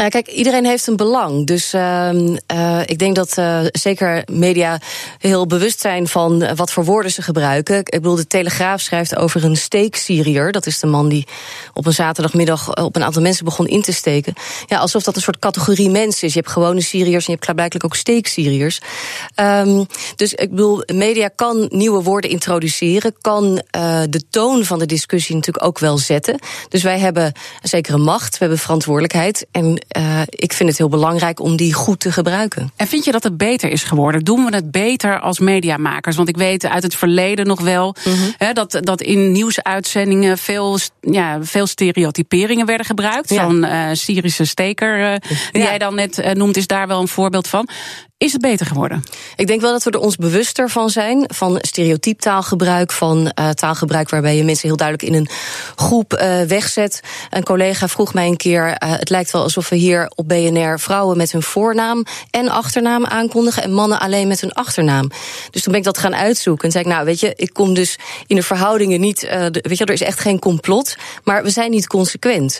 Nou, 0.00 0.12
kijk, 0.12 0.28
iedereen 0.28 0.64
heeft 0.64 0.86
een 0.86 0.96
belang. 0.96 1.46
Dus 1.46 1.74
uh, 1.74 2.10
uh, 2.12 2.80
ik 2.84 2.98
denk 2.98 3.14
dat 3.14 3.38
uh, 3.38 3.60
zeker 3.72 4.22
media 4.30 4.80
heel 5.18 5.46
bewust 5.46 5.80
zijn 5.80 6.08
van 6.08 6.54
wat 6.54 6.72
voor 6.72 6.84
woorden 6.84 7.10
ze 7.10 7.22
gebruiken. 7.22 7.78
Ik 7.78 7.90
bedoel, 7.90 8.14
de 8.14 8.26
Telegraaf 8.26 8.80
schrijft 8.80 9.16
over 9.16 9.44
een 9.44 9.56
steeksyriër. 9.56 10.52
Dat 10.52 10.66
is 10.66 10.78
de 10.78 10.86
man 10.86 11.08
die 11.08 11.26
op 11.74 11.86
een 11.86 11.92
zaterdagmiddag 11.92 12.76
op 12.76 12.96
een 12.96 13.04
aantal 13.04 13.22
mensen 13.22 13.44
begon 13.44 13.66
in 13.66 13.82
te 13.82 13.92
steken. 13.92 14.34
Ja, 14.66 14.78
alsof 14.78 15.02
dat 15.02 15.16
een 15.16 15.22
soort 15.22 15.38
categorie 15.38 15.90
mensen 15.90 16.26
is. 16.26 16.34
Je 16.34 16.40
hebt 16.40 16.52
gewone 16.52 16.80
Syriërs 16.80 17.26
en 17.26 17.32
je 17.32 17.38
hebt 17.38 17.44
klaarblijkelijk 17.44 17.84
ook 17.84 17.96
steeksyriërs. 17.96 18.80
Um, 19.36 19.86
dus 20.16 20.34
ik 20.34 20.50
bedoel, 20.50 20.82
media 20.92 21.28
kan 21.34 21.66
nieuwe 21.68 22.02
woorden 22.02 22.30
introduceren, 22.30 23.14
kan 23.20 23.62
de 24.08 24.22
toon 24.30 24.64
van 24.64 24.78
de 24.78 24.86
discussie 24.86 25.34
natuurlijk 25.34 25.66
ook 25.66 25.78
wel 25.78 25.98
zetten. 25.98 26.38
Dus 26.68 26.82
wij 26.82 26.98
hebben 26.98 27.32
een 27.70 28.02
macht, 28.02 28.32
we 28.32 28.38
hebben 28.38 28.58
verantwoordelijkheid. 28.58 29.46
En 29.50 29.88
uh, 29.96 30.20
ik 30.28 30.52
vind 30.52 30.68
het 30.68 30.78
heel 30.78 30.88
belangrijk 30.88 31.40
om 31.40 31.56
die 31.56 31.72
goed 31.72 32.00
te 32.00 32.12
gebruiken. 32.12 32.72
En 32.76 32.86
vind 32.86 33.04
je 33.04 33.12
dat 33.12 33.22
het 33.22 33.36
beter 33.36 33.70
is 33.70 33.82
geworden? 33.82 34.24
Doen 34.24 34.44
we 34.44 34.54
het 34.54 34.70
beter 34.70 35.20
als 35.20 35.38
mediamakers? 35.38 36.16
Want 36.16 36.28
ik 36.28 36.36
weet 36.36 36.66
uit 36.66 36.82
het 36.82 36.94
verleden 36.94 37.46
nog 37.46 37.60
wel 37.60 37.94
mm 38.04 38.12
-hmm. 38.12 38.34
hè, 38.36 38.52
dat, 38.52 38.78
dat 38.80 39.00
in 39.00 39.32
nieuwsuitzendingen 39.32 40.38
veel, 40.38 40.78
ja, 41.00 41.38
veel 41.42 41.66
stereotyperingen 41.66 42.66
werden 42.66 42.86
gebruikt. 42.86 43.30
Ja. 43.30 43.42
Zo'n 43.44 43.64
uh, 43.64 43.88
Syrische 43.92 44.44
steker, 44.44 45.00
uh, 45.00 45.14
die 45.52 45.62
ja. 45.62 45.68
jij 45.68 45.78
dan 45.78 45.94
net 45.94 46.34
noemt, 46.34 46.56
is 46.56 46.66
daar 46.66 46.86
wel 46.86 47.00
een 47.00 47.08
voorbeeld 47.08 47.48
van. 47.48 47.68
Is 48.20 48.32
het 48.32 48.40
beter 48.40 48.66
geworden? 48.66 49.04
Ik 49.36 49.46
denk 49.46 49.60
wel 49.60 49.72
dat 49.72 49.82
we 49.82 49.90
er 49.90 49.98
ons 49.98 50.16
bewuster 50.16 50.70
van 50.70 50.90
zijn. 50.90 51.24
Van 51.34 51.58
stereotyp 51.60 52.18
taalgebruik. 52.18 52.92
Van 52.92 53.32
uh, 53.38 53.50
taalgebruik 53.50 54.10
waarbij 54.10 54.36
je 54.36 54.44
mensen 54.44 54.68
heel 54.68 54.76
duidelijk 54.76 55.08
in 55.08 55.14
een 55.18 55.28
groep 55.76 56.12
uh, 56.12 56.42
wegzet. 56.42 57.00
Een 57.30 57.42
collega 57.42 57.88
vroeg 57.88 58.14
mij 58.14 58.26
een 58.26 58.36
keer. 58.36 58.66
Uh, 58.66 58.74
het 58.78 59.10
lijkt 59.10 59.30
wel 59.30 59.42
alsof 59.42 59.68
we 59.68 59.76
hier 59.76 60.10
op 60.14 60.28
BNR 60.28 60.80
vrouwen 60.80 61.16
met 61.16 61.32
hun 61.32 61.42
voornaam 61.42 62.04
en 62.30 62.48
achternaam 62.48 63.06
aankondigen. 63.06 63.62
En 63.62 63.72
mannen 63.72 64.00
alleen 64.00 64.28
met 64.28 64.40
hun 64.40 64.52
achternaam. 64.52 65.10
Dus 65.50 65.62
toen 65.62 65.72
ben 65.72 65.80
ik 65.80 65.86
dat 65.86 65.98
gaan 65.98 66.14
uitzoeken. 66.14 66.64
En 66.64 66.70
zei 66.70 66.84
ik, 66.84 66.90
nou 66.90 67.04
weet 67.04 67.20
je, 67.20 67.32
ik 67.36 67.52
kom 67.52 67.74
dus 67.74 67.98
in 68.26 68.36
de 68.36 68.42
verhoudingen 68.42 69.00
niet. 69.00 69.20
Weet 69.50 69.78
je, 69.78 69.84
er 69.84 69.92
is 69.92 70.02
echt 70.02 70.20
geen 70.20 70.38
complot. 70.38 70.96
Maar 71.24 71.42
we 71.42 71.50
zijn 71.50 71.70
niet 71.70 71.86
consequent. 71.86 72.58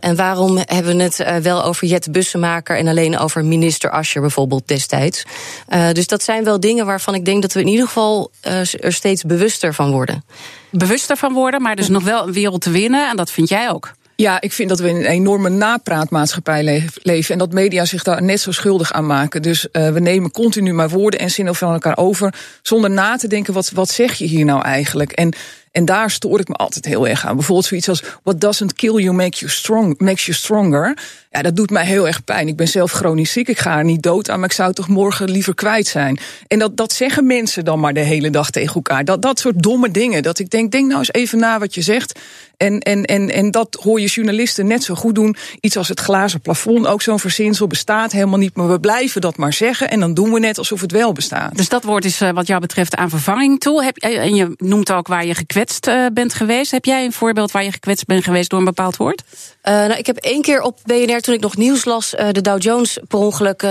en 0.00 0.16
waarom 0.16 0.58
hebben 0.64 0.96
we 0.96 1.02
het 1.02 1.42
wel 1.42 1.64
over 1.64 1.86
Jet 1.86 2.12
Bussemaker 2.12 2.76
en 2.76 2.88
alleen 2.88 3.18
over 3.18 3.44
minister 3.44 3.90
Ascher 3.90 4.20
bijvoorbeeld 4.20 4.68
destijds? 4.68 4.86
Uh, 4.92 5.90
dus 5.92 6.06
dat 6.06 6.22
zijn 6.22 6.44
wel 6.44 6.60
dingen 6.60 6.86
waarvan 6.86 7.14
ik 7.14 7.24
denk 7.24 7.42
dat 7.42 7.52
we 7.52 7.60
in 7.60 7.66
ieder 7.66 7.86
geval 7.86 8.30
uh, 8.46 8.58
er 8.58 8.92
steeds 8.92 9.22
bewuster 9.22 9.74
van 9.74 9.90
worden. 9.90 10.24
Bewuster 10.70 11.16
van 11.16 11.32
worden, 11.32 11.62
maar 11.62 11.76
dus 11.76 11.88
nog 11.88 12.04
wel 12.04 12.26
een 12.26 12.32
wereld 12.32 12.60
te 12.60 12.70
winnen. 12.70 13.08
En 13.08 13.16
dat 13.16 13.30
vind 13.30 13.48
jij 13.48 13.70
ook. 13.70 13.96
Ja, 14.16 14.40
ik 14.40 14.52
vind 14.52 14.68
dat 14.68 14.78
we 14.78 14.88
in 14.88 14.96
een 14.96 15.04
enorme 15.04 15.48
napraatmaatschappij 15.48 16.82
leven. 17.02 17.32
En 17.32 17.38
dat 17.38 17.52
media 17.52 17.84
zich 17.84 18.02
daar 18.02 18.22
net 18.22 18.40
zo 18.40 18.52
schuldig 18.52 18.92
aan 18.92 19.06
maken. 19.06 19.42
Dus 19.42 19.66
uh, 19.72 19.88
we 19.88 20.00
nemen 20.00 20.30
continu 20.30 20.72
maar 20.72 20.88
woorden 20.88 21.20
en 21.20 21.30
zinnen 21.30 21.54
van 21.54 21.72
elkaar 21.72 21.96
over. 21.96 22.34
Zonder 22.62 22.90
na 22.90 23.16
te 23.16 23.28
denken, 23.28 23.54
wat, 23.54 23.70
wat 23.70 23.88
zeg 23.88 24.14
je 24.14 24.24
hier 24.24 24.44
nou 24.44 24.62
eigenlijk? 24.62 25.12
En 25.12 25.34
en 25.72 25.84
daar 25.84 26.10
stoor 26.10 26.40
ik 26.40 26.48
me 26.48 26.54
altijd 26.54 26.84
heel 26.84 27.08
erg 27.08 27.26
aan. 27.26 27.36
Bijvoorbeeld 27.36 27.66
zoiets 27.66 27.88
als: 27.88 28.02
What 28.22 28.40
doesn't 28.40 28.74
kill 28.74 29.02
you, 29.02 29.12
make 29.12 29.38
you 29.38 29.50
strong, 29.50 29.98
makes 29.98 30.26
you 30.26 30.36
stronger. 30.36 30.98
Ja, 31.30 31.42
dat 31.42 31.56
doet 31.56 31.70
mij 31.70 31.84
heel 31.84 32.06
erg 32.06 32.24
pijn. 32.24 32.48
Ik 32.48 32.56
ben 32.56 32.68
zelf 32.68 32.92
chronisch 32.92 33.32
ziek. 33.32 33.48
Ik 33.48 33.58
ga 33.58 33.78
er 33.78 33.84
niet 33.84 34.02
dood 34.02 34.30
aan, 34.30 34.40
maar 34.40 34.48
ik 34.48 34.54
zou 34.54 34.72
toch 34.72 34.88
morgen 34.88 35.30
liever 35.30 35.54
kwijt 35.54 35.86
zijn. 35.86 36.18
En 36.46 36.58
dat, 36.58 36.76
dat 36.76 36.92
zeggen 36.92 37.26
mensen 37.26 37.64
dan 37.64 37.80
maar 37.80 37.94
de 37.94 38.00
hele 38.00 38.30
dag 38.30 38.50
tegen 38.50 38.74
elkaar. 38.74 39.04
Dat, 39.04 39.22
dat 39.22 39.38
soort 39.38 39.62
domme 39.62 39.90
dingen. 39.90 40.22
Dat 40.22 40.38
ik 40.38 40.50
denk: 40.50 40.72
denk 40.72 40.86
nou 40.86 40.98
eens 40.98 41.12
even 41.12 41.38
na 41.38 41.58
wat 41.58 41.74
je 41.74 41.82
zegt. 41.82 42.20
En, 42.56 42.80
en, 42.80 43.04
en, 43.04 43.30
en 43.30 43.50
dat 43.50 43.78
hoor 43.82 44.00
je 44.00 44.06
journalisten 44.06 44.66
net 44.66 44.84
zo 44.84 44.94
goed 44.94 45.14
doen. 45.14 45.36
Iets 45.60 45.76
als 45.76 45.88
het 45.88 46.00
glazen 46.00 46.40
plafond, 46.40 46.86
ook 46.86 47.02
zo'n 47.02 47.18
verzinsel, 47.18 47.66
bestaat 47.66 48.12
helemaal 48.12 48.38
niet. 48.38 48.56
Maar 48.56 48.68
we 48.68 48.80
blijven 48.80 49.20
dat 49.20 49.36
maar 49.36 49.52
zeggen. 49.52 49.90
En 49.90 50.00
dan 50.00 50.14
doen 50.14 50.32
we 50.32 50.38
net 50.38 50.58
alsof 50.58 50.80
het 50.80 50.92
wel 50.92 51.12
bestaat. 51.12 51.56
Dus 51.56 51.68
dat 51.68 51.84
woord 51.84 52.04
is 52.04 52.18
wat 52.18 52.46
jou 52.46 52.60
betreft 52.60 52.96
aan 52.96 53.10
vervanging 53.10 53.60
toe. 53.60 53.84
Heb, 53.84 53.96
en 53.96 54.34
je 54.34 54.54
noemt 54.56 54.92
ook 54.92 55.08
waar 55.08 55.26
je 55.26 55.34
gekwetst 55.34 55.56
uh, 55.88 56.06
bent 56.12 56.34
geweest. 56.34 56.70
Heb 56.70 56.84
jij 56.84 57.04
een 57.04 57.12
voorbeeld 57.12 57.50
waar 57.50 57.64
je 57.64 57.72
gekwetst 57.72 58.06
bent 58.06 58.24
geweest 58.24 58.50
door 58.50 58.58
een 58.58 58.64
bepaald 58.64 58.96
woord? 58.96 59.22
Uh, 59.64 59.74
nou, 59.74 59.92
ik 59.94 60.06
heb 60.06 60.16
één 60.16 60.42
keer 60.42 60.60
op 60.60 60.78
BNR, 60.84 61.20
toen 61.20 61.34
ik 61.34 61.40
nog 61.40 61.56
nieuws 61.56 61.84
las, 61.84 62.14
uh, 62.14 62.28
de 62.32 62.40
Dow 62.40 62.62
Jones 62.62 62.98
per 63.08 63.18
ongeluk 63.18 63.62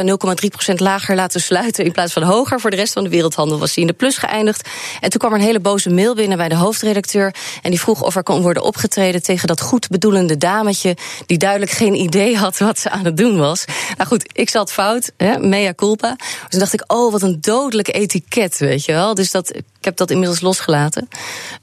0,3% 0.72 0.76
lager 0.76 1.16
laten 1.16 1.42
sluiten 1.42 1.86
in 1.86 1.92
plaats 1.92 2.14
van 2.14 2.24
hoger. 2.24 2.60
Voor 2.60 2.70
de 2.70 2.76
rest 2.76 2.94
van 2.94 3.04
de 3.04 3.10
wereldhandel 3.10 3.60
was 3.60 3.74
hij 3.74 3.84
in 3.84 3.90
de 3.90 3.96
plus 3.96 4.18
geëindigd. 4.18 4.70
En 5.00 5.10
toen 5.10 5.20
kwam 5.20 5.32
er 5.32 5.40
een 5.40 5.46
hele 5.46 5.60
boze 5.60 5.90
mail 5.90 6.16
binnen 6.16 6.38
bij 6.38 6.50
de 6.50 6.56
hoofdredacteur. 6.56 7.36
En 7.62 7.70
die 7.70 7.80
vroeg 7.80 8.02
of 8.02 8.16
er 8.16 8.24
kon 8.24 8.42
worden 8.42 8.64
opgetreden 8.64 9.24
tegen 9.24 9.48
dat 9.48 9.62
goed 9.62 9.88
bedoelende 9.88 10.38
dametje. 10.38 10.98
die 11.26 11.38
duidelijk 11.38 11.72
geen 11.72 11.94
idee 11.94 12.38
had 12.38 12.58
wat 12.58 12.80
ze 12.80 12.90
aan 12.90 13.06
het 13.06 13.18
doen 13.18 13.38
was. 13.38 13.66
Nou 13.98 14.10
goed, 14.10 14.30
ik 14.32 14.50
zat 14.50 14.72
fout, 14.72 15.12
hè, 15.18 15.40
mea 15.40 15.74
culpa. 15.74 16.16
Dus 16.18 16.50
toen 16.50 16.60
dacht 16.60 16.74
ik, 16.74 16.84
oh, 16.88 17.12
wat 17.12 17.22
een 17.22 17.38
dodelijk 17.42 17.94
etiket, 17.94 18.58
weet 18.58 18.86
je 18.86 18.92
wel. 18.92 19.14
Dus 19.14 19.32
dat, 19.32 19.54
heb 19.88 19.98
dat 19.98 20.12
inmiddels 20.12 20.42
losgelaten. 20.42 21.08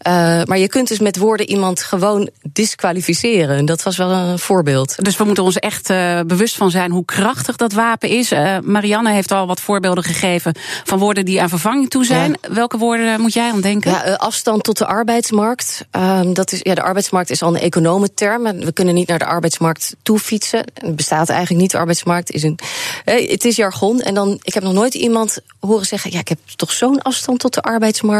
Uh, 0.07 0.12
maar 0.45 0.59
je 0.59 0.69
kunt 0.69 0.88
dus 0.88 0.99
met 0.99 1.16
woorden 1.16 1.49
iemand 1.49 1.83
gewoon 1.83 2.31
disqualificeren. 2.52 3.57
En 3.57 3.64
dat 3.64 3.83
was 3.83 3.97
wel 3.97 4.11
een 4.11 4.38
voorbeeld. 4.38 5.04
Dus 5.04 5.16
we 5.16 5.25
moeten 5.25 5.45
ons 5.45 5.59
echt 5.59 5.90
uh, 5.90 6.21
bewust 6.21 6.57
van 6.57 6.71
zijn 6.71 6.90
hoe 6.90 7.04
krachtig 7.04 7.57
dat 7.57 7.73
wapen 7.73 8.09
is. 8.09 8.33
Uh, 8.33 8.59
Marianne 8.62 9.12
heeft 9.12 9.33
al 9.33 9.47
wat 9.47 9.61
voorbeelden 9.61 10.04
gegeven 10.04 10.54
van 10.85 10.99
woorden 10.99 11.25
die 11.25 11.43
aan 11.43 11.49
vervanging 11.49 11.90
toe 11.90 12.04
zijn. 12.04 12.37
Ja. 12.40 12.54
Welke 12.54 12.78
woorden 12.78 13.21
moet 13.21 13.33
jij 13.33 13.52
aan 13.52 13.61
denken? 13.61 13.90
Ja, 13.90 14.14
afstand 14.14 14.62
tot 14.62 14.78
de 14.78 14.87
arbeidsmarkt. 14.87 15.87
dat 16.33 16.52
is, 16.52 16.61
ja, 16.62 16.75
de 16.75 16.83
arbeidsmarkt 16.83 17.31
is 17.31 17.43
al 17.43 17.54
een 17.54 17.61
economenterm. 17.61 18.43
We 18.43 18.73
kunnen 18.73 18.95
niet 18.95 19.09
naar 19.09 19.19
de 19.19 19.25
arbeidsmarkt 19.25 19.97
toe 20.02 20.19
fietsen. 20.19 20.64
Het 20.75 20.97
bestaat 20.97 21.28
eigenlijk 21.28 21.61
niet. 21.61 21.71
De 21.71 21.78
arbeidsmarkt 21.78 22.31
is 22.31 22.43
een. 22.43 22.59
het 23.04 23.45
is 23.45 23.57
jargon. 23.57 24.00
En 24.00 24.14
dan, 24.14 24.38
ik 24.43 24.54
heb 24.54 24.62
nog 24.62 24.73
nooit 24.73 24.95
iemand 24.95 25.38
horen 25.61 25.87
zeggen: 25.87 26.11
ja, 26.11 26.19
ik 26.19 26.28
heb 26.28 26.38
toch 26.57 26.73
zo'n 26.73 27.02
afstand 27.02 27.38
tot 27.38 27.54
de 27.54 27.62
arbeidsmarkt. 27.62 28.13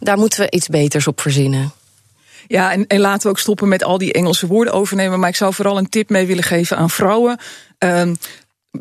Daar 0.00 0.18
moeten 0.18 0.40
we 0.40 0.50
iets 0.50 0.68
beters 0.68 1.06
op 1.06 1.20
verzinnen. 1.20 1.72
Ja, 2.46 2.72
en, 2.72 2.86
en, 2.86 3.00
laten 3.00 3.22
we 3.22 3.28
ook 3.28 3.38
stoppen 3.38 3.68
met 3.68 3.84
al 3.84 3.98
die 3.98 4.12
Engelse 4.12 4.46
woorden 4.46 4.74
overnemen. 4.74 5.20
Maar 5.20 5.28
ik 5.28 5.36
zou 5.36 5.54
vooral 5.54 5.78
een 5.78 5.88
tip 5.88 6.10
mee 6.10 6.26
willen 6.26 6.44
geven 6.44 6.76
aan 6.76 6.90
vrouwen. 6.90 7.38
Um, 7.78 8.16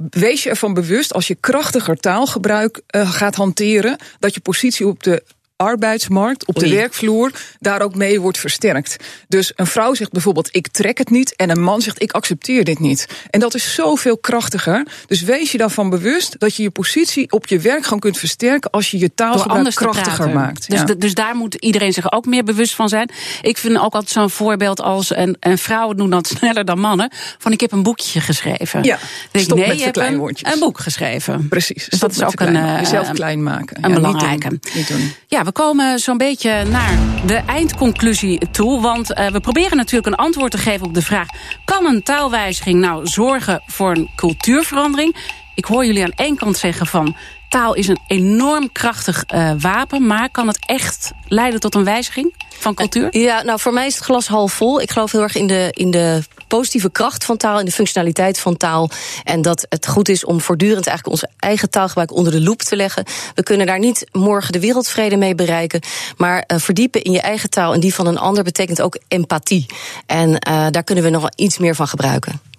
wees 0.09 0.43
je 0.43 0.49
ervan 0.49 0.73
bewust 0.73 1.13
als 1.13 1.27
je 1.27 1.35
krachtiger 1.35 1.97
taalgebruik 1.97 2.81
uh, 2.95 3.11
gaat 3.11 3.35
hanteren, 3.35 3.97
dat 4.19 4.33
je 4.33 4.39
positie 4.39 4.87
op 4.87 5.03
de 5.03 5.23
arbeidsmarkt, 5.57 6.45
op 6.45 6.55
de 6.59 6.65
Oei. 6.65 6.75
werkvloer, 6.75 7.31
daar 7.59 7.81
ook 7.81 7.95
mee 7.95 8.21
wordt 8.21 8.37
versterkt. 8.37 8.95
Dus 9.27 9.51
een 9.55 9.67
vrouw 9.67 9.93
zegt 9.93 10.11
bijvoorbeeld: 10.11 10.49
Ik 10.51 10.67
trek 10.67 10.97
het 10.97 11.09
niet. 11.09 11.35
En 11.35 11.49
een 11.49 11.61
man 11.61 11.81
zegt: 11.81 12.01
Ik 12.01 12.11
accepteer 12.11 12.63
dit 12.63 12.79
niet. 12.79 13.07
En 13.29 13.39
dat 13.39 13.53
is 13.55 13.73
zoveel 13.73 14.17
krachtiger. 14.17 14.87
Dus 15.07 15.21
wees 15.21 15.51
je 15.51 15.57
daarvan 15.57 15.89
bewust 15.89 16.39
dat 16.39 16.55
je 16.55 16.63
je 16.63 16.69
positie 16.71 17.31
op 17.31 17.47
je 17.47 17.59
werk 17.59 17.83
gewoon 17.83 17.99
kunt 17.99 18.17
versterken 18.17 18.69
als 18.71 18.91
je 18.91 18.99
je 18.99 19.13
taalgebruik 19.13 19.73
krachtiger 19.75 20.29
maakt. 20.29 20.69
Dus, 20.69 20.79
Ja. 20.79 20.85
dus 20.97 21.13
daar 21.13 21.35
moet 21.35 21.53
iedereen 21.55 21.93
zich 21.93 22.11
ook 22.11 22.25
meer 22.25 22.43
bewust 22.43 22.75
van 22.75 22.89
zijn. 22.89 23.09
Ik 23.41 23.57
vind 23.57 23.75
ook 23.77 23.81
altijd 23.93 24.09
zo'n 24.09 24.29
voorbeeld 24.29 24.81
als 24.81 25.15
een, 25.15 25.37
een 25.39 25.57
vrouwen 25.57 25.97
doen 25.97 26.09
dat 26.09 26.27
sneller 26.27 26.65
dan 26.65 26.79
mannen. 26.79 27.09
Van 27.37 27.51
ik 27.51 27.59
heb 27.59 27.71
een 27.71 27.83
boekje 27.83 28.21
geschreven. 28.21 28.83
Ja, 28.83 28.97
denk 29.31 29.45
stop 29.45 29.57
nee, 29.57 29.67
met 29.67 29.81
verkleinwoordjes. 29.81 30.47
een, 30.47 30.53
een 30.53 30.59
boek 30.59 30.79
geschreven. 30.79 31.47
Precies. 31.47 31.85
Dus 31.89 31.99
dat 31.99 32.11
is 32.11 32.17
ook 32.17 32.23
een, 32.23 32.37
verkleinen. 32.37 32.75
eh, 32.75 32.81
jezelf 32.81 33.11
klein 33.11 33.43
maken. 33.43 33.75
een 33.75 33.81
Ja, 33.81 33.87
niet 33.87 33.95
doen. 34.03 34.11
belangrijke. 34.11 34.59
Niet 34.73 34.87
doen. 34.87 35.13
Ja, 35.27 35.43
we 35.45 35.51
komen 35.51 35.99
zo'n 35.99 36.17
beetje 36.17 36.63
naar 36.63 36.97
de 37.25 37.35
eindconclusie 37.35 38.49
toe. 38.51 38.81
Want 38.81 39.13
eh, 39.13 39.27
we 39.27 39.39
proberen 39.39 39.77
natuurlijk 39.77 40.05
een 40.05 40.25
antwoord 40.25 40.51
te 40.51 40.57
geven 40.57 40.87
op 40.87 40.93
de 40.93 41.01
vraag: 41.01 41.27
kan 41.65 41.85
een 41.85 42.03
taalwijziging 42.03 42.79
nou 42.79 43.07
zorgen 43.07 43.61
voor 43.65 43.91
een 43.91 44.09
cultuurverandering? 44.15 45.15
Ik 45.55 45.65
hoor 45.65 45.85
jullie 45.85 46.03
aan 46.03 46.11
één 46.15 46.35
kant 46.35 46.57
zeggen 46.57 46.85
van. 46.85 47.15
Taal 47.49 47.73
is 47.73 47.87
een 47.87 47.99
enorm 48.07 48.71
krachtig 48.71 49.23
eh, 49.23 49.51
wapen, 49.59 50.07
maar 50.07 50.29
kan 50.29 50.47
het 50.47 50.65
echt 50.65 51.11
leiden 51.27 51.59
tot 51.59 51.75
een 51.75 51.83
wijziging 51.83 52.33
van 52.49 52.73
cultuur? 52.73 53.17
Ja, 53.17 53.43
nou 53.43 53.59
voor 53.59 53.73
mij 53.73 53.85
is 53.85 53.95
het 53.95 54.03
glas 54.03 54.27
half 54.27 54.53
vol. 54.53 54.81
Ik 54.81 54.91
geloof 54.91 55.11
heel 55.11 55.21
erg 55.21 55.35
in 55.35 55.47
de, 55.47 55.67
in 55.71 55.91
de 55.91 56.23
positieve 56.55 56.91
kracht 56.91 57.25
van 57.25 57.37
taal, 57.37 57.59
in 57.59 57.65
de 57.65 57.71
functionaliteit 57.71 58.39
van 58.39 58.57
taal. 58.57 58.89
En 59.23 59.41
dat 59.41 59.65
het 59.69 59.87
goed 59.87 60.09
is 60.09 60.25
om 60.25 60.41
voortdurend 60.41 60.87
eigenlijk 60.87 61.07
onze 61.07 61.29
eigen 61.39 61.69
taalgebruik 61.69 62.11
onder 62.13 62.31
de 62.31 62.41
loep 62.41 62.61
te 62.61 62.75
leggen. 62.75 63.05
We 63.35 63.43
kunnen 63.43 63.67
daar 63.67 63.79
niet 63.79 64.05
morgen 64.11 64.51
de 64.51 64.59
wereldvrede 64.59 65.17
mee 65.17 65.35
bereiken. 65.35 65.81
Maar 66.17 66.43
eh, 66.47 66.57
verdiepen 66.57 67.01
in 67.01 67.11
je 67.11 67.21
eigen 67.21 67.49
taal 67.49 67.73
en 67.73 67.79
die 67.79 67.93
van 67.93 68.07
een 68.07 68.17
ander 68.17 68.43
betekent 68.43 68.81
ook 68.81 68.99
empathie. 69.07 69.65
En 70.05 70.39
eh, 70.39 70.67
daar 70.71 70.83
kunnen 70.83 71.03
we 71.03 71.09
nog 71.09 71.29
iets 71.35 71.57
meer 71.57 71.75
van 71.75 71.87
gebruiken. 71.87 72.54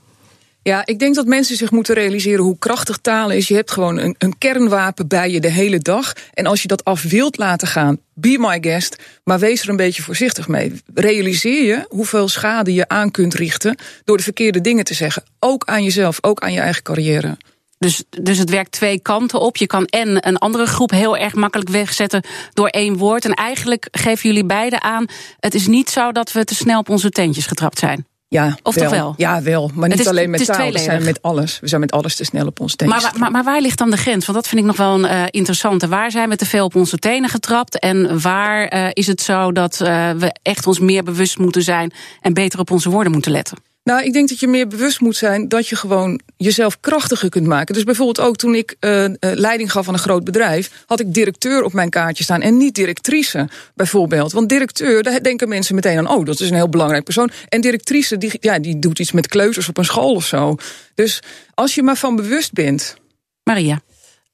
Ja, 0.66 0.82
ik 0.86 0.98
denk 0.98 1.14
dat 1.14 1.26
mensen 1.26 1.56
zich 1.56 1.70
moeten 1.70 1.94
realiseren 1.94 2.44
hoe 2.44 2.58
krachtig 2.58 2.96
taal 2.96 3.30
is. 3.30 3.48
Je 3.48 3.54
hebt 3.54 3.70
gewoon 3.70 3.98
een, 3.98 4.14
een 4.18 4.38
kernwapen 4.38 5.08
bij 5.08 5.30
je 5.30 5.40
de 5.40 5.50
hele 5.50 5.78
dag. 5.78 6.12
En 6.34 6.46
als 6.46 6.62
je 6.62 6.68
dat 6.68 6.84
af 6.84 7.02
wilt 7.02 7.38
laten 7.38 7.68
gaan, 7.68 7.98
be 8.14 8.36
my 8.38 8.58
guest. 8.60 8.96
Maar 9.24 9.38
wees 9.38 9.62
er 9.62 9.68
een 9.68 9.76
beetje 9.76 10.02
voorzichtig 10.02 10.48
mee. 10.48 10.82
Realiseer 10.94 11.64
je 11.64 11.84
hoeveel 11.88 12.28
schade 12.28 12.74
je 12.74 12.88
aan 12.88 13.10
kunt 13.10 13.34
richten 13.34 13.76
door 14.04 14.16
de 14.16 14.22
verkeerde 14.22 14.60
dingen 14.60 14.84
te 14.84 14.94
zeggen. 14.94 15.22
Ook 15.38 15.64
aan 15.64 15.84
jezelf, 15.84 16.18
ook 16.20 16.40
aan 16.40 16.52
je 16.52 16.60
eigen 16.60 16.82
carrière. 16.82 17.36
Dus, 17.78 18.04
dus 18.22 18.38
het 18.38 18.50
werkt 18.50 18.72
twee 18.72 19.00
kanten 19.00 19.40
op. 19.40 19.56
Je 19.56 19.66
kan 19.66 19.84
en 19.84 20.28
een 20.28 20.38
andere 20.38 20.66
groep 20.66 20.90
heel 20.90 21.16
erg 21.16 21.34
makkelijk 21.34 21.70
wegzetten 21.70 22.24
door 22.52 22.68
één 22.68 22.96
woord. 22.96 23.24
En 23.24 23.34
eigenlijk 23.34 23.88
geven 23.90 24.28
jullie 24.28 24.46
beiden 24.46 24.82
aan: 24.82 25.06
het 25.40 25.54
is 25.54 25.66
niet 25.66 25.90
zo 25.90 26.12
dat 26.12 26.32
we 26.32 26.44
te 26.44 26.54
snel 26.54 26.78
op 26.78 26.88
onze 26.88 27.10
tentjes 27.10 27.46
getrapt 27.46 27.78
zijn. 27.78 28.06
Ja, 28.28 28.56
Of 28.62 28.74
toch 28.74 28.90
wel? 28.90 29.14
Ja, 29.16 29.42
wel. 29.42 29.70
Maar 29.74 29.82
Het 29.88 29.90
niet 29.90 30.00
is- 30.00 30.06
alleen 30.12 30.30
met 30.30 30.44
taal. 30.46 30.72
We 30.72 30.78
zijn 30.78 31.04
met 31.04 31.22
alles. 31.22 31.60
We 31.60 31.68
zijn 31.68 31.80
met 31.80 31.90
alles 31.92 32.16
te 32.16 32.24
snel 32.24 32.46
op 32.46 32.60
ons 32.60 32.76
Maar, 32.76 32.88
tentjes. 32.88 33.12
wa- 33.12 33.18
maar, 33.18 33.30
maar 33.30 33.44
waar 33.44 33.60
ligt 33.60 33.78
dan 33.78 33.90
de 33.90 33.96
grens? 33.96 34.26
Want 34.26 34.38
dat 34.38 34.48
vind 34.48 34.60
ik 34.60 34.66
nog 34.66 34.76
wel 34.76 34.94
een 34.94 35.04
eh, 35.04 35.22
interessante. 35.30 35.88
Waar 35.88 36.10
zijn 36.10 36.28
we 36.28 36.36
te 36.36 36.46
veel 36.46 36.64
op 36.64 36.74
onze 36.74 36.98
tenen 36.98 37.28
getrapt? 37.30 37.78
En 37.78 38.20
waar 38.20 38.66
eh, 38.68 38.86
is 38.92 39.06
het 39.06 39.20
zo 39.20 39.52
dat 39.52 39.80
eh, 39.80 40.10
we 40.10 40.34
echt 40.42 40.66
ons 40.66 40.78
meer 40.78 41.02
bewust 41.02 41.38
moeten 41.38 41.62
zijn 41.62 41.92
en 42.20 42.32
beter 42.34 42.58
op 42.60 42.70
onze 42.70 42.90
woorden 42.90 43.12
moeten 43.12 43.32
letten? 43.32 43.58
Nou, 43.86 44.04
ik 44.04 44.12
denk 44.12 44.28
dat 44.28 44.40
je 44.40 44.46
meer 44.46 44.68
bewust 44.68 45.00
moet 45.00 45.16
zijn 45.16 45.48
dat 45.48 45.68
je 45.68 45.76
gewoon 45.76 46.20
jezelf 46.36 46.80
krachtiger 46.80 47.28
kunt 47.28 47.46
maken. 47.46 47.74
Dus 47.74 47.84
bijvoorbeeld 47.84 48.20
ook 48.20 48.36
toen 48.36 48.54
ik 48.54 48.76
eh, 48.80 49.04
eh, 49.04 49.12
leiding 49.20 49.72
gaf 49.72 49.88
aan 49.88 49.94
een 49.94 50.00
groot 50.00 50.24
bedrijf, 50.24 50.84
had 50.86 51.00
ik 51.00 51.14
directeur 51.14 51.62
op 51.62 51.72
mijn 51.72 51.90
kaartje 51.90 52.24
staan 52.24 52.40
en 52.40 52.56
niet 52.56 52.74
directrice, 52.74 53.48
bijvoorbeeld. 53.74 54.32
Want 54.32 54.48
directeur, 54.48 55.02
daar 55.02 55.22
denken 55.22 55.48
mensen 55.48 55.74
meteen 55.74 55.98
aan, 55.98 56.08
oh, 56.08 56.24
dat 56.24 56.40
is 56.40 56.50
een 56.50 56.56
heel 56.56 56.68
belangrijk 56.68 57.04
persoon. 57.04 57.30
En 57.48 57.60
directrice, 57.60 58.18
die, 58.18 58.32
ja, 58.40 58.58
die 58.58 58.78
doet 58.78 58.98
iets 58.98 59.12
met 59.12 59.26
kleuters 59.26 59.68
op 59.68 59.78
een 59.78 59.84
school 59.84 60.14
of 60.14 60.26
zo. 60.26 60.56
Dus 60.94 61.22
als 61.54 61.74
je 61.74 61.82
maar 61.82 61.96
van 61.96 62.16
bewust 62.16 62.52
bent. 62.52 62.96
Maria. 63.42 63.80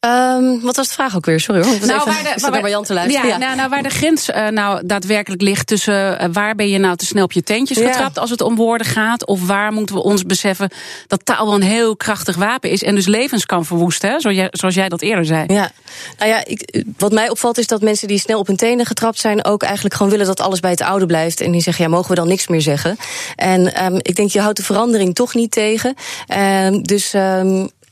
Ehm, 0.02 0.60
wat 0.60 0.76
was 0.76 0.88
de 0.88 0.94
vraag 0.94 1.16
ook 1.16 1.26
weer? 1.26 1.40
Sorry 1.40 1.62
hoor. 1.62 1.72
Ik 1.74 1.78
was 1.80 1.88
Nou, 1.88 2.00
even, 2.00 2.12
waar 2.12 2.62
de- 2.62 2.86
te 2.86 2.92
luisteren. 2.92 3.28
Ja, 3.28 3.36
Nou, 3.36 3.56
nou, 3.56 3.68
waar 3.68 3.82
de 3.82 3.88
grens 3.88 4.30
eh, 4.30 4.48
nou 4.48 4.86
daadwerkelijk 4.86 5.42
ligt 5.42 5.66
tussen 5.66 6.18
eh, 6.18 6.28
waar 6.32 6.54
ben 6.54 6.68
je 6.68 6.78
nou 6.78 6.96
te 6.96 7.06
snel 7.06 7.24
op 7.24 7.32
je 7.32 7.42
tentjes 7.42 7.78
Ja. 7.78 7.86
getrapt 7.86 8.18
als 8.18 8.30
het 8.30 8.40
om 8.40 8.56
woorden 8.56 8.86
gaat, 8.86 9.26
of 9.26 9.46
waar 9.46 9.72
moeten 9.72 9.94
we 9.94 10.02
ons 10.02 10.22
beseffen 10.24 10.70
dat 11.06 11.24
taal 11.24 11.44
wel 11.46 11.54
een 11.54 11.62
heel 11.62 11.96
krachtig 11.96 12.36
wapen 12.36 12.70
is 12.70 12.82
en 12.82 12.94
dus 12.94 13.06
levens 13.06 13.46
kan 13.46 13.64
verwoesten, 13.64 14.10
hè, 14.10 14.20
zoals, 14.20 14.36
jij, 14.36 14.48
zoals 14.50 14.74
jij 14.74 14.88
dat 14.88 15.00
eerder 15.02 15.24
zei. 15.24 15.44
Ja, 15.46 15.70
nou 16.18 16.30
ja, 16.30 16.44
ik, 16.44 16.84
wat 16.98 17.12
mij 17.12 17.30
opvalt 17.30 17.58
is 17.58 17.66
dat 17.66 17.80
mensen 17.82 18.08
die 18.08 18.18
snel 18.18 18.38
op 18.38 18.46
hun 18.46 18.56
tenen 18.56 18.86
getrapt 18.86 19.18
zijn, 19.18 19.44
ook 19.44 19.62
eigenlijk 19.62 19.94
gewoon 19.94 20.12
willen 20.12 20.26
dat 20.26 20.40
alles 20.40 20.60
bij 20.60 20.70
het 20.70 20.82
oude 20.82 21.06
blijft. 21.06 21.40
En 21.40 21.52
die 21.52 21.60
zeggen, 21.62 21.84
ja, 21.84 21.90
mogen 21.90 22.08
we 22.08 22.14
dan 22.16 22.28
niks 22.28 22.48
meer 22.48 22.60
zeggen? 22.62 22.96
En 23.36 23.74
ehm, 23.74 23.96
ik 23.98 24.16
denk, 24.16 24.30
je 24.30 24.40
houdt 24.40 24.56
de 24.56 24.64
verandering 24.64 25.14
toch 25.14 25.34
niet 25.34 25.50
tegen. 25.50 25.94
Ehm, 26.26 26.82
dus 26.82 27.14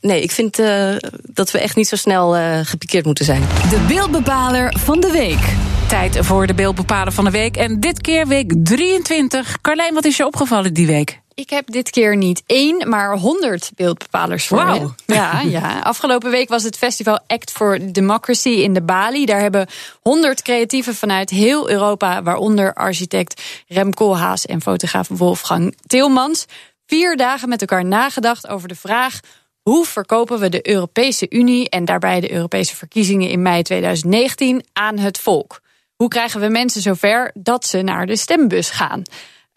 nee, 0.01 0.21
ik 0.21 0.31
vind 0.31 0.59
eh, 0.59 0.95
dat 1.21 1.51
we 1.51 1.59
echt 1.59 1.75
niet 1.75 1.87
zo 1.87 1.95
snel 1.95 2.35
eh, 2.35 2.59
gepikeerd 2.63 3.05
moeten 3.05 3.25
zijn. 3.25 3.41
De 3.69 3.85
beeldbepaler 3.87 4.75
van 4.79 4.99
de 4.99 5.11
week. 5.11 5.55
Tijd 5.87 6.17
voor 6.25 6.47
de 6.47 6.53
beeldbepaler 6.53 7.13
van 7.13 7.25
de 7.25 7.31
week. 7.31 7.57
En 7.57 7.79
dit 7.79 8.01
keer 8.01 8.27
week 8.27 8.53
23. 8.63 9.61
Carlijn, 9.61 9.93
wat 9.93 10.05
is 10.05 10.17
je 10.17 10.25
opgevallen 10.25 10.73
die 10.73 10.87
week? 10.87 11.21
Ik 11.33 11.49
heb 11.49 11.71
dit 11.71 11.89
keer 11.89 12.17
niet 12.17 12.43
één, 12.45 12.89
maar 12.89 13.17
honderd 13.17 13.71
beeldbepalers 13.75 14.47
voor 14.47 14.57
Wauw. 14.57 14.93
je. 15.05 15.13
Ja, 15.13 15.41
ja. 15.41 15.79
Afgelopen 15.79 16.31
week 16.31 16.49
was 16.49 16.63
het 16.63 16.77
festival 16.77 17.19
Act 17.27 17.51
for 17.51 17.91
Democracy 17.91 18.49
in 18.49 18.73
de 18.73 18.81
Bali. 18.81 19.25
Daar 19.25 19.39
hebben 19.39 19.67
honderd 20.01 20.41
creatieven 20.41 20.95
vanuit 20.95 21.29
heel 21.29 21.69
Europa, 21.69 22.23
waaronder 22.23 22.73
architect 22.73 23.41
Rem 23.67 23.93
Koolhaas 23.93 24.45
en 24.45 24.61
fotograaf 24.61 25.07
Wolfgang 25.07 25.75
Tilmans, 25.87 26.45
vier 26.87 27.17
dagen 27.17 27.49
met 27.49 27.61
elkaar 27.61 27.85
nagedacht 27.85 28.47
over 28.47 28.67
de 28.67 28.75
vraag. 28.75 29.19
Hoe 29.61 29.85
verkopen 29.85 30.39
we 30.39 30.49
de 30.49 30.69
Europese 30.69 31.25
Unie 31.29 31.69
en 31.69 31.85
daarbij 31.85 32.19
de 32.19 32.31
Europese 32.31 32.75
verkiezingen 32.75 33.29
in 33.29 33.41
mei 33.41 33.61
2019 33.61 34.65
aan 34.73 34.97
het 34.97 35.19
volk? 35.19 35.61
Hoe 35.95 36.07
krijgen 36.07 36.39
we 36.39 36.47
mensen 36.47 36.81
zover 36.81 37.31
dat 37.33 37.65
ze 37.65 37.81
naar 37.81 38.05
de 38.05 38.15
stembus 38.15 38.69
gaan? 38.69 39.03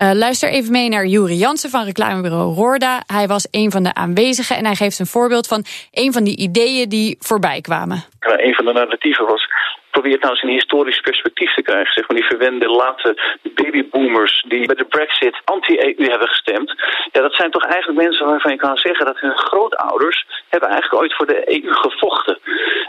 Eh, 0.04 0.10
luister 0.12 0.48
even 0.48 0.72
mee 0.72 0.88
naar 0.88 1.06
Juri 1.06 1.34
Jansen 1.34 1.70
van 1.70 1.84
reclamebureau 1.84 2.54
Roorda. 2.54 3.02
Hij 3.06 3.26
was 3.26 3.48
een 3.50 3.70
van 3.70 3.82
de 3.82 3.94
aanwezigen 3.94 4.56
en 4.56 4.64
hij 4.64 4.74
geeft 4.74 4.98
een 4.98 5.14
voorbeeld 5.16 5.46
van 5.46 5.64
een 5.92 6.12
van 6.12 6.24
die 6.24 6.36
ideeën 6.36 6.88
die 6.88 7.16
voorbij 7.20 7.60
kwamen. 7.60 7.98
Nou, 8.20 8.42
een 8.42 8.54
van 8.54 8.64
de 8.64 8.72
narratieven 8.72 9.26
was. 9.26 9.48
Probeer 9.90 10.12
het 10.12 10.20
nou 10.20 10.32
eens 10.32 10.42
in 10.42 10.48
historisch 10.48 11.00
perspectief 11.00 11.54
te 11.54 11.62
krijgen. 11.62 11.92
Zeg 11.92 12.08
maar 12.08 12.16
die 12.16 12.26
verwende 12.26 12.68
late 12.68 13.38
babyboomers 13.54 14.44
die 14.48 14.66
bij 14.66 14.74
de 14.74 14.84
Brexit 14.84 15.40
anti-EU 15.44 16.10
hebben 16.10 16.28
gestemd. 16.28 16.74
Ja, 17.12 17.20
dat 17.20 17.34
zijn 17.34 17.50
toch 17.50 17.64
eigenlijk 17.64 18.02
mensen 18.02 18.26
waarvan 18.26 18.52
je 18.52 18.58
kan 18.58 18.76
zeggen 18.76 19.06
dat 19.06 19.20
hun 19.20 19.36
grootouders 19.36 20.26
hebben 20.48 20.68
eigenlijk 20.68 21.02
ooit 21.02 21.16
voor 21.16 21.26
de 21.26 21.42
EU 21.46 21.74
gevochten. 21.74 22.38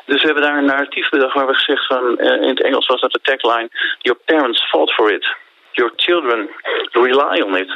Dus 0.05 0.21
we 0.21 0.25
hebben 0.27 0.43
daar 0.43 0.57
een 0.57 0.65
narratief 0.65 1.09
bedacht 1.09 1.33
waar 1.33 1.47
we 1.47 1.53
gezegd 1.53 1.85
van, 1.87 2.17
eh, 2.17 2.41
in 2.41 2.49
het 2.49 2.63
Engels 2.63 2.87
was 2.87 3.01
dat 3.01 3.11
de 3.11 3.19
tagline: 3.21 3.69
Your 3.99 4.19
parents 4.25 4.69
fought 4.69 4.93
for 4.93 5.11
it. 5.11 5.43
Your 5.77 5.91
children 5.97 6.47
rely 6.95 7.37
on 7.39 7.55
it. 7.55 7.67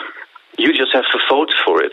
You 0.58 0.74
just 0.74 0.94
have 0.94 1.06
to 1.12 1.20
vote 1.30 1.52
for 1.66 1.84
it. 1.84 1.92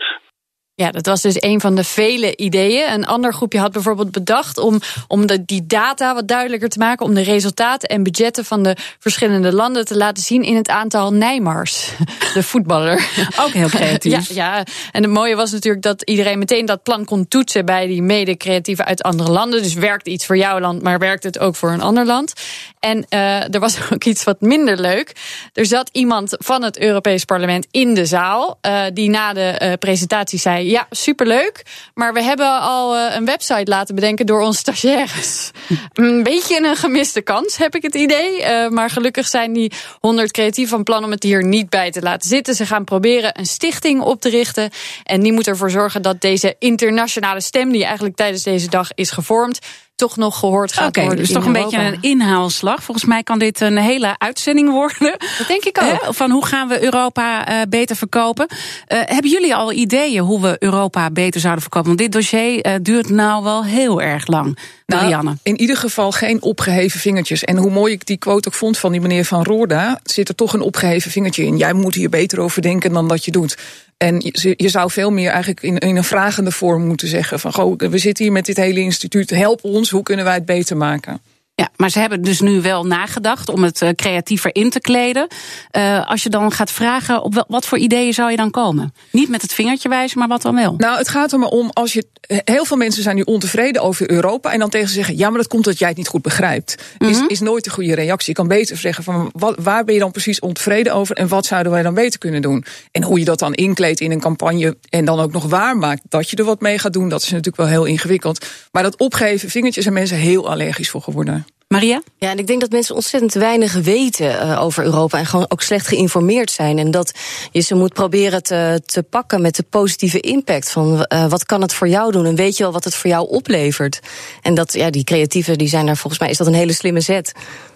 Ja, 0.79 0.91
dat 0.91 1.05
was 1.05 1.21
dus 1.21 1.41
een 1.41 1.61
van 1.61 1.75
de 1.75 1.83
vele 1.83 2.35
ideeën. 2.35 2.91
Een 2.91 3.05
ander 3.05 3.33
groepje 3.33 3.59
had 3.59 3.71
bijvoorbeeld 3.71 4.11
bedacht 4.11 4.57
om, 4.57 4.79
om 5.07 5.27
de, 5.27 5.45
die 5.45 5.65
data 5.65 6.13
wat 6.13 6.27
duidelijker 6.27 6.69
te 6.69 6.79
maken. 6.79 7.05
Om 7.05 7.13
de 7.13 7.21
resultaten 7.21 7.89
en 7.89 8.03
budgetten 8.03 8.45
van 8.45 8.63
de 8.63 8.75
verschillende 8.99 9.53
landen 9.53 9.85
te 9.85 9.97
laten 9.97 10.23
zien 10.23 10.43
in 10.43 10.55
het 10.55 10.69
aantal 10.69 11.13
Neymars. 11.13 11.91
De 12.33 12.43
voetballer. 12.43 13.09
Ook 13.43 13.51
heel 13.51 13.67
creatief. 13.67 14.29
Ja, 14.29 14.55
ja, 14.55 14.65
en 14.91 15.03
het 15.03 15.11
mooie 15.11 15.35
was 15.35 15.51
natuurlijk 15.51 15.83
dat 15.83 16.01
iedereen 16.01 16.39
meteen 16.39 16.65
dat 16.65 16.83
plan 16.83 17.05
kon 17.05 17.27
toetsen 17.27 17.65
bij 17.65 17.87
die 17.87 18.01
mede-creatieven 18.01 18.85
uit 18.85 19.03
andere 19.03 19.31
landen. 19.31 19.63
Dus 19.63 19.73
werkt 19.73 20.07
iets 20.07 20.25
voor 20.25 20.37
jouw 20.37 20.59
land, 20.59 20.81
maar 20.81 20.99
werkt 20.99 21.23
het 21.23 21.39
ook 21.39 21.55
voor 21.55 21.71
een 21.71 21.81
ander 21.81 22.05
land? 22.05 22.33
En 22.79 23.05
uh, 23.09 23.53
er 23.53 23.59
was 23.59 23.77
ook 23.93 24.03
iets 24.03 24.23
wat 24.23 24.41
minder 24.41 24.79
leuk. 24.79 25.15
Er 25.53 25.65
zat 25.65 25.89
iemand 25.91 26.35
van 26.39 26.63
het 26.63 26.79
Europees 26.79 27.25
Parlement 27.25 27.67
in 27.71 27.93
de 27.93 28.05
zaal, 28.05 28.59
uh, 28.61 28.83
die 28.93 29.09
na 29.09 29.33
de 29.33 29.59
uh, 29.61 29.73
presentatie 29.79 30.39
zei: 30.39 30.66
Ja, 30.69 30.87
superleuk, 30.89 31.65
maar 31.93 32.13
we 32.13 32.23
hebben 32.23 32.61
al 32.61 32.95
uh, 32.95 33.15
een 33.15 33.25
website 33.25 33.69
laten 33.69 33.95
bedenken 33.95 34.25
door 34.25 34.41
onze 34.41 34.59
stagiaires. 34.59 35.51
een 35.93 36.23
beetje 36.23 36.67
een 36.67 36.75
gemiste 36.75 37.21
kans, 37.21 37.57
heb 37.57 37.75
ik 37.75 37.81
het 37.81 37.95
idee. 37.95 38.41
Uh, 38.41 38.67
maar 38.67 38.89
gelukkig 38.89 39.27
zijn 39.27 39.53
die 39.53 39.71
100 39.99 40.31
creatief 40.31 40.69
van 40.69 40.83
plan 40.83 41.03
om 41.03 41.11
het 41.11 41.23
hier 41.23 41.43
niet 41.43 41.69
bij 41.69 41.91
te 41.91 42.01
laten 42.01 42.29
zitten. 42.29 42.55
Ze 42.55 42.65
gaan 42.65 42.83
proberen 42.83 43.39
een 43.39 43.45
stichting 43.45 44.01
op 44.01 44.21
te 44.21 44.29
richten. 44.29 44.69
En 45.03 45.21
die 45.21 45.33
moet 45.33 45.47
ervoor 45.47 45.71
zorgen 45.71 46.01
dat 46.01 46.21
deze 46.21 46.55
internationale 46.59 47.41
stem, 47.41 47.71
die 47.71 47.85
eigenlijk 47.85 48.15
tijdens 48.15 48.43
deze 48.43 48.69
dag 48.69 48.89
is 48.95 49.11
gevormd, 49.11 49.59
toch 49.97 50.17
nog 50.17 50.39
gehoord 50.39 50.73
gaat 50.73 50.95
worden. 50.95 51.17
dus 51.17 51.31
toch 51.31 51.45
een 51.45 51.55
Europa. 51.55 51.77
beetje 51.77 51.85
een 51.85 52.01
inhaalslag. 52.01 52.83
Volgens 52.83 53.05
mij 53.05 53.23
kan 53.23 53.39
dit 53.39 53.61
een 53.61 53.77
hele 53.77 54.15
uitzending 54.17 54.69
worden. 54.69 55.15
Dat 55.37 55.47
denk 55.47 55.63
ik 55.63 55.81
ook. 55.81 56.01
Hè, 56.01 56.13
Van 56.13 56.31
hoe 56.31 56.45
gaan 56.45 56.67
we 56.67 56.83
Europa 56.83 57.47
eh, 57.47 57.55
beter 57.69 57.95
verkopen? 57.95 58.47
Eh, 58.87 58.99
hebben 59.03 59.31
jullie 59.31 59.55
al 59.55 59.71
ideeën 59.71 60.23
hoe 60.23 60.41
we 60.41 60.55
Europa 60.59 61.11
beter 61.11 61.41
zouden 61.41 61.61
verkopen? 61.61 61.87
Want 61.87 61.99
dit 61.99 62.11
dossier 62.11 62.61
eh, 62.61 62.73
duurt 62.81 63.09
nou 63.09 63.43
wel 63.43 63.65
heel 63.65 64.01
erg 64.01 64.27
lang. 64.27 64.57
Nou, 64.85 65.01
Marianne. 65.01 65.37
in 65.43 65.59
ieder 65.59 65.77
geval 65.77 66.11
geen 66.11 66.41
opgeheven 66.41 66.99
vingertjes. 66.99 67.43
En 67.43 67.57
hoe 67.57 67.71
mooi 67.71 67.93
ik 67.93 68.05
die 68.05 68.17
quote 68.17 68.47
ook 68.47 68.53
vond 68.53 68.77
van 68.77 68.91
die 68.91 69.01
meneer 69.01 69.25
Van 69.25 69.43
Roorda... 69.43 69.99
zit 70.03 70.29
er 70.29 70.35
toch 70.35 70.53
een 70.53 70.61
opgeheven 70.61 71.11
vingertje 71.11 71.45
in. 71.45 71.57
Jij 71.57 71.73
moet 71.73 71.95
hier 71.95 72.09
beter 72.09 72.39
over 72.39 72.61
denken 72.61 72.93
dan 72.93 73.07
dat 73.07 73.25
je 73.25 73.31
doet. 73.31 73.57
En 73.97 74.19
je, 74.55 74.69
zou 74.69 74.91
veel 74.91 75.11
meer 75.11 75.29
eigenlijk 75.29 75.61
in, 75.61 75.77
in 75.77 75.95
een 75.95 76.03
vragende 76.03 76.51
vorm 76.51 76.85
moeten 76.85 77.07
zeggen... 77.07 77.39
van 77.39 77.53
goh, 77.53 77.77
we 77.77 77.97
zitten 77.97 78.23
hier 78.23 78.33
met 78.33 78.45
dit 78.45 78.57
hele 78.57 78.79
instituut, 78.79 79.29
help 79.29 79.63
ons, 79.63 79.89
hoe 79.89 80.03
kunnen 80.03 80.25
wij 80.25 80.33
het 80.33 80.45
beter 80.45 80.77
maken? 80.77 81.21
Ja, 81.61 81.69
maar 81.75 81.89
ze 81.89 81.99
hebben 81.99 82.21
dus 82.21 82.41
nu 82.41 82.61
wel 82.61 82.85
nagedacht 82.85 83.49
om 83.49 83.63
het 83.63 83.81
eh, 83.81 83.89
creatiever 83.89 84.55
in 84.55 84.69
te 84.69 84.79
kleden. 84.79 85.27
Eh, 85.71 86.09
als 86.09 86.23
je 86.23 86.29
dan 86.29 86.51
gaat 86.51 86.71
vragen, 86.71 87.23
op 87.23 87.45
wat 87.47 87.65
voor 87.65 87.77
ideeën 87.77 88.13
zou 88.13 88.31
je 88.31 88.37
dan 88.37 88.51
komen? 88.51 88.93
Niet 89.11 89.29
met 89.29 89.41
het 89.41 89.53
vingertje 89.53 89.89
wijzen, 89.89 90.19
maar 90.19 90.27
wat 90.27 90.41
dan 90.41 90.55
wel? 90.55 90.73
Nou, 90.77 90.97
het 90.97 91.09
gaat 91.09 91.31
er 91.31 91.39
maar 91.39 91.49
om 91.49 91.69
als 91.73 91.93
je. 91.93 92.05
Heel 92.27 92.65
veel 92.65 92.77
mensen 92.77 93.03
zijn 93.03 93.15
nu 93.15 93.21
ontevreden 93.21 93.81
over 93.81 94.11
Europa. 94.11 94.51
En 94.51 94.59
dan 94.59 94.69
tegen 94.69 94.87
ze 94.87 94.93
zeggen: 94.93 95.17
ja, 95.17 95.29
maar 95.29 95.37
dat 95.37 95.47
komt 95.47 95.63
dat 95.63 95.79
jij 95.79 95.87
het 95.87 95.97
niet 95.97 96.07
goed 96.07 96.21
begrijpt. 96.21 96.75
is, 96.97 97.21
is 97.27 97.39
nooit 97.39 97.65
een 97.65 97.71
goede 97.71 97.95
reactie. 97.95 98.29
Je 98.29 98.35
kan 98.39 98.47
beter 98.47 98.77
zeggen: 98.77 99.03
van 99.03 99.29
wat, 99.33 99.55
waar 99.59 99.83
ben 99.83 99.93
je 99.93 99.99
dan 99.99 100.11
precies 100.11 100.39
ontevreden 100.39 100.93
over? 100.93 101.15
En 101.15 101.27
wat 101.27 101.45
zouden 101.45 101.71
wij 101.71 101.83
dan 101.83 101.93
beter 101.93 102.19
kunnen 102.19 102.41
doen? 102.41 102.65
En 102.91 103.03
hoe 103.03 103.19
je 103.19 103.25
dat 103.25 103.39
dan 103.39 103.53
inkleedt 103.53 103.99
in 103.99 104.11
een 104.11 104.19
campagne. 104.19 104.77
En 104.89 105.05
dan 105.05 105.19
ook 105.19 105.31
nog 105.31 105.45
waar 105.45 105.77
maakt 105.77 106.01
dat 106.09 106.29
je 106.29 106.35
er 106.35 106.43
wat 106.43 106.61
mee 106.61 106.79
gaat 106.79 106.93
doen. 106.93 107.09
Dat 107.09 107.21
is 107.21 107.29
natuurlijk 107.29 107.57
wel 107.57 107.67
heel 107.67 107.85
ingewikkeld. 107.85 108.45
Maar 108.71 108.83
dat 108.83 108.97
opgeven 108.97 109.49
vingertje 109.49 109.81
zijn 109.81 109.93
mensen 109.93 110.17
heel 110.17 110.49
allergisch 110.49 110.89
voor 110.89 111.01
geworden. 111.01 111.46
Maria? 111.67 112.01
Ja, 112.17 112.29
en 112.29 112.37
ik 112.37 112.47
denk 112.47 112.61
dat 112.61 112.71
mensen 112.71 112.95
ontzettend 112.95 113.33
weinig 113.33 113.73
weten 113.73 114.39
eh, 114.39 114.63
over 114.63 114.83
Europa 114.83 115.17
en 115.17 115.25
gewoon 115.25 115.45
ook 115.49 115.61
slecht 115.61 115.87
geïnformeerd 115.87 116.51
zijn. 116.51 116.77
En 116.77 116.91
dat 116.91 117.11
je 117.51 117.61
ze 117.61 117.75
moet 117.75 117.93
proberen 117.93 118.43
te, 118.43 118.81
te 118.85 119.03
pakken 119.03 119.41
met 119.41 119.55
de 119.55 119.63
positieve 119.63 120.19
impact 120.19 120.71
van 120.71 121.03
eh, 121.03 121.25
wat 121.25 121.45
kan 121.45 121.61
het 121.61 121.73
voor 121.73 121.87
jou 121.87 122.11
doen 122.11 122.25
en 122.25 122.35
weet 122.35 122.57
je 122.57 122.63
wel 122.63 122.71
wat 122.71 122.83
het 122.83 122.95
voor 122.95 123.09
jou 123.09 123.29
oplevert. 123.29 123.99
En 124.41 124.53
dat, 124.53 124.73
ja, 124.73 124.89
die 124.89 125.03
creatieven 125.03 125.57
die 125.57 125.67
zijn 125.67 125.85
daar 125.85 125.97
volgens 125.97 126.21
mij 126.21 126.29
is 126.29 126.37
dat 126.37 126.47
een 126.47 126.53
hele 126.53 126.73
slimme 126.73 127.01
zet. 127.01 127.31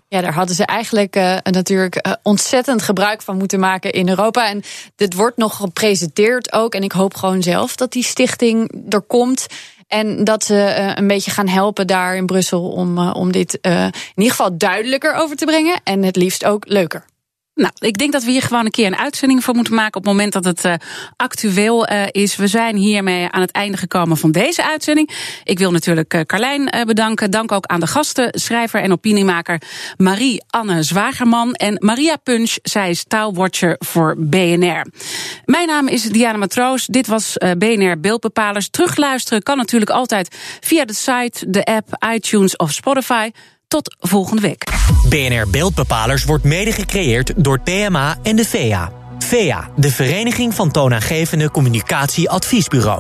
Ja, 0.07 0.21
daar 0.21 0.33
hadden 0.33 0.55
ze 0.55 0.65
eigenlijk 0.65 1.15
eh, 1.15 1.37
natuurlijk 1.43 2.17
ontzettend 2.23 2.81
gebruik 2.81 3.21
van 3.21 3.37
moeten 3.37 3.59
maken 3.59 3.91
in 3.91 4.09
Europa. 4.09 4.49
En 4.49 4.63
dit 4.95 5.13
wordt 5.13 5.37
nog 5.37 5.55
gepresenteerd 5.55 6.53
ook. 6.53 6.75
En 6.75 6.83
ik 6.83 6.91
hoop 6.91 7.13
gewoon 7.13 7.43
zelf 7.43 7.75
dat 7.75 7.91
die 7.91 8.03
stichting 8.03 8.85
er 8.89 9.01
komt. 9.01 9.47
En 9.91 10.23
dat 10.23 10.43
ze 10.43 10.63
eh, 10.63 10.91
een 10.95 11.07
beetje 11.07 11.31
gaan 11.31 11.47
helpen 11.47 11.87
daar 11.87 12.15
in 12.15 12.25
Brussel 12.25 12.69
om, 12.69 12.97
eh, 12.97 13.13
om 13.13 13.31
dit 13.31 13.59
eh, 13.59 13.83
in 13.83 13.91
ieder 14.15 14.31
geval 14.31 14.57
duidelijker 14.57 15.13
over 15.13 15.35
te 15.35 15.45
brengen. 15.45 15.81
En 15.83 16.03
het 16.03 16.15
liefst 16.15 16.45
ook 16.45 16.67
leuker. 16.67 17.05
Nou, 17.55 17.73
ik 17.77 17.97
denk 17.97 18.11
dat 18.11 18.23
we 18.23 18.31
hier 18.31 18.41
gewoon 18.41 18.65
een 18.65 18.71
keer 18.71 18.85
een 18.85 18.97
uitzending 18.97 19.43
voor 19.43 19.55
moeten 19.55 19.73
maken 19.73 19.95
op 19.95 20.03
het 20.03 20.11
moment 20.11 20.33
dat 20.33 20.45
het 20.45 20.65
uh, 20.65 20.73
actueel 21.15 21.89
uh, 21.91 22.03
is. 22.11 22.35
We 22.35 22.47
zijn 22.47 22.75
hiermee 22.75 23.29
aan 23.29 23.41
het 23.41 23.51
einde 23.51 23.77
gekomen 23.77 24.17
van 24.17 24.31
deze 24.31 24.63
uitzending. 24.65 25.09
Ik 25.43 25.59
wil 25.59 25.71
natuurlijk 25.71 26.13
uh, 26.13 26.21
Carlijn 26.21 26.85
bedanken. 26.85 27.31
Dank 27.31 27.51
ook 27.51 27.65
aan 27.65 27.79
de 27.79 27.87
gasten, 27.87 28.39
schrijver 28.39 28.81
en 28.81 28.91
opiniemaker 28.91 29.61
Marie-Anne 29.97 30.83
Zwagerman 30.83 31.53
en 31.53 31.75
Maria 31.79 32.15
Punch. 32.15 32.57
Zij 32.61 32.89
is 32.89 33.03
taalwatcher 33.03 33.75
voor 33.79 34.15
BNR. 34.17 34.85
Mijn 35.45 35.67
naam 35.67 35.87
is 35.87 36.03
Diana 36.03 36.37
Matroos. 36.37 36.85
Dit 36.85 37.07
was 37.07 37.37
BNR 37.57 37.99
Beeldbepalers. 37.99 38.69
Terugluisteren 38.69 39.43
kan 39.43 39.57
natuurlijk 39.57 39.91
altijd 39.91 40.35
via 40.59 40.85
de 40.85 40.93
site, 40.93 41.49
de 41.49 41.65
app, 41.65 42.05
iTunes 42.13 42.55
of 42.55 42.71
Spotify. 42.71 43.29
Tot 43.71 43.95
volgende 43.99 44.41
week. 44.41 44.63
BNR 45.09 45.49
Beeldbepalers 45.49 46.23
wordt 46.23 46.43
mede 46.43 46.71
gecreëerd 46.71 47.33
door 47.35 47.59
het 47.63 47.63
PMA 47.63 48.17
en 48.23 48.35
de 48.35 48.45
VEA. 48.45 48.91
VEA, 49.19 49.69
de 49.75 49.91
Vereniging 49.91 50.53
van 50.53 50.71
Toonaangevende 50.71 51.51
Communicatie 51.51 52.29
Adviesbureaus. 52.29 52.99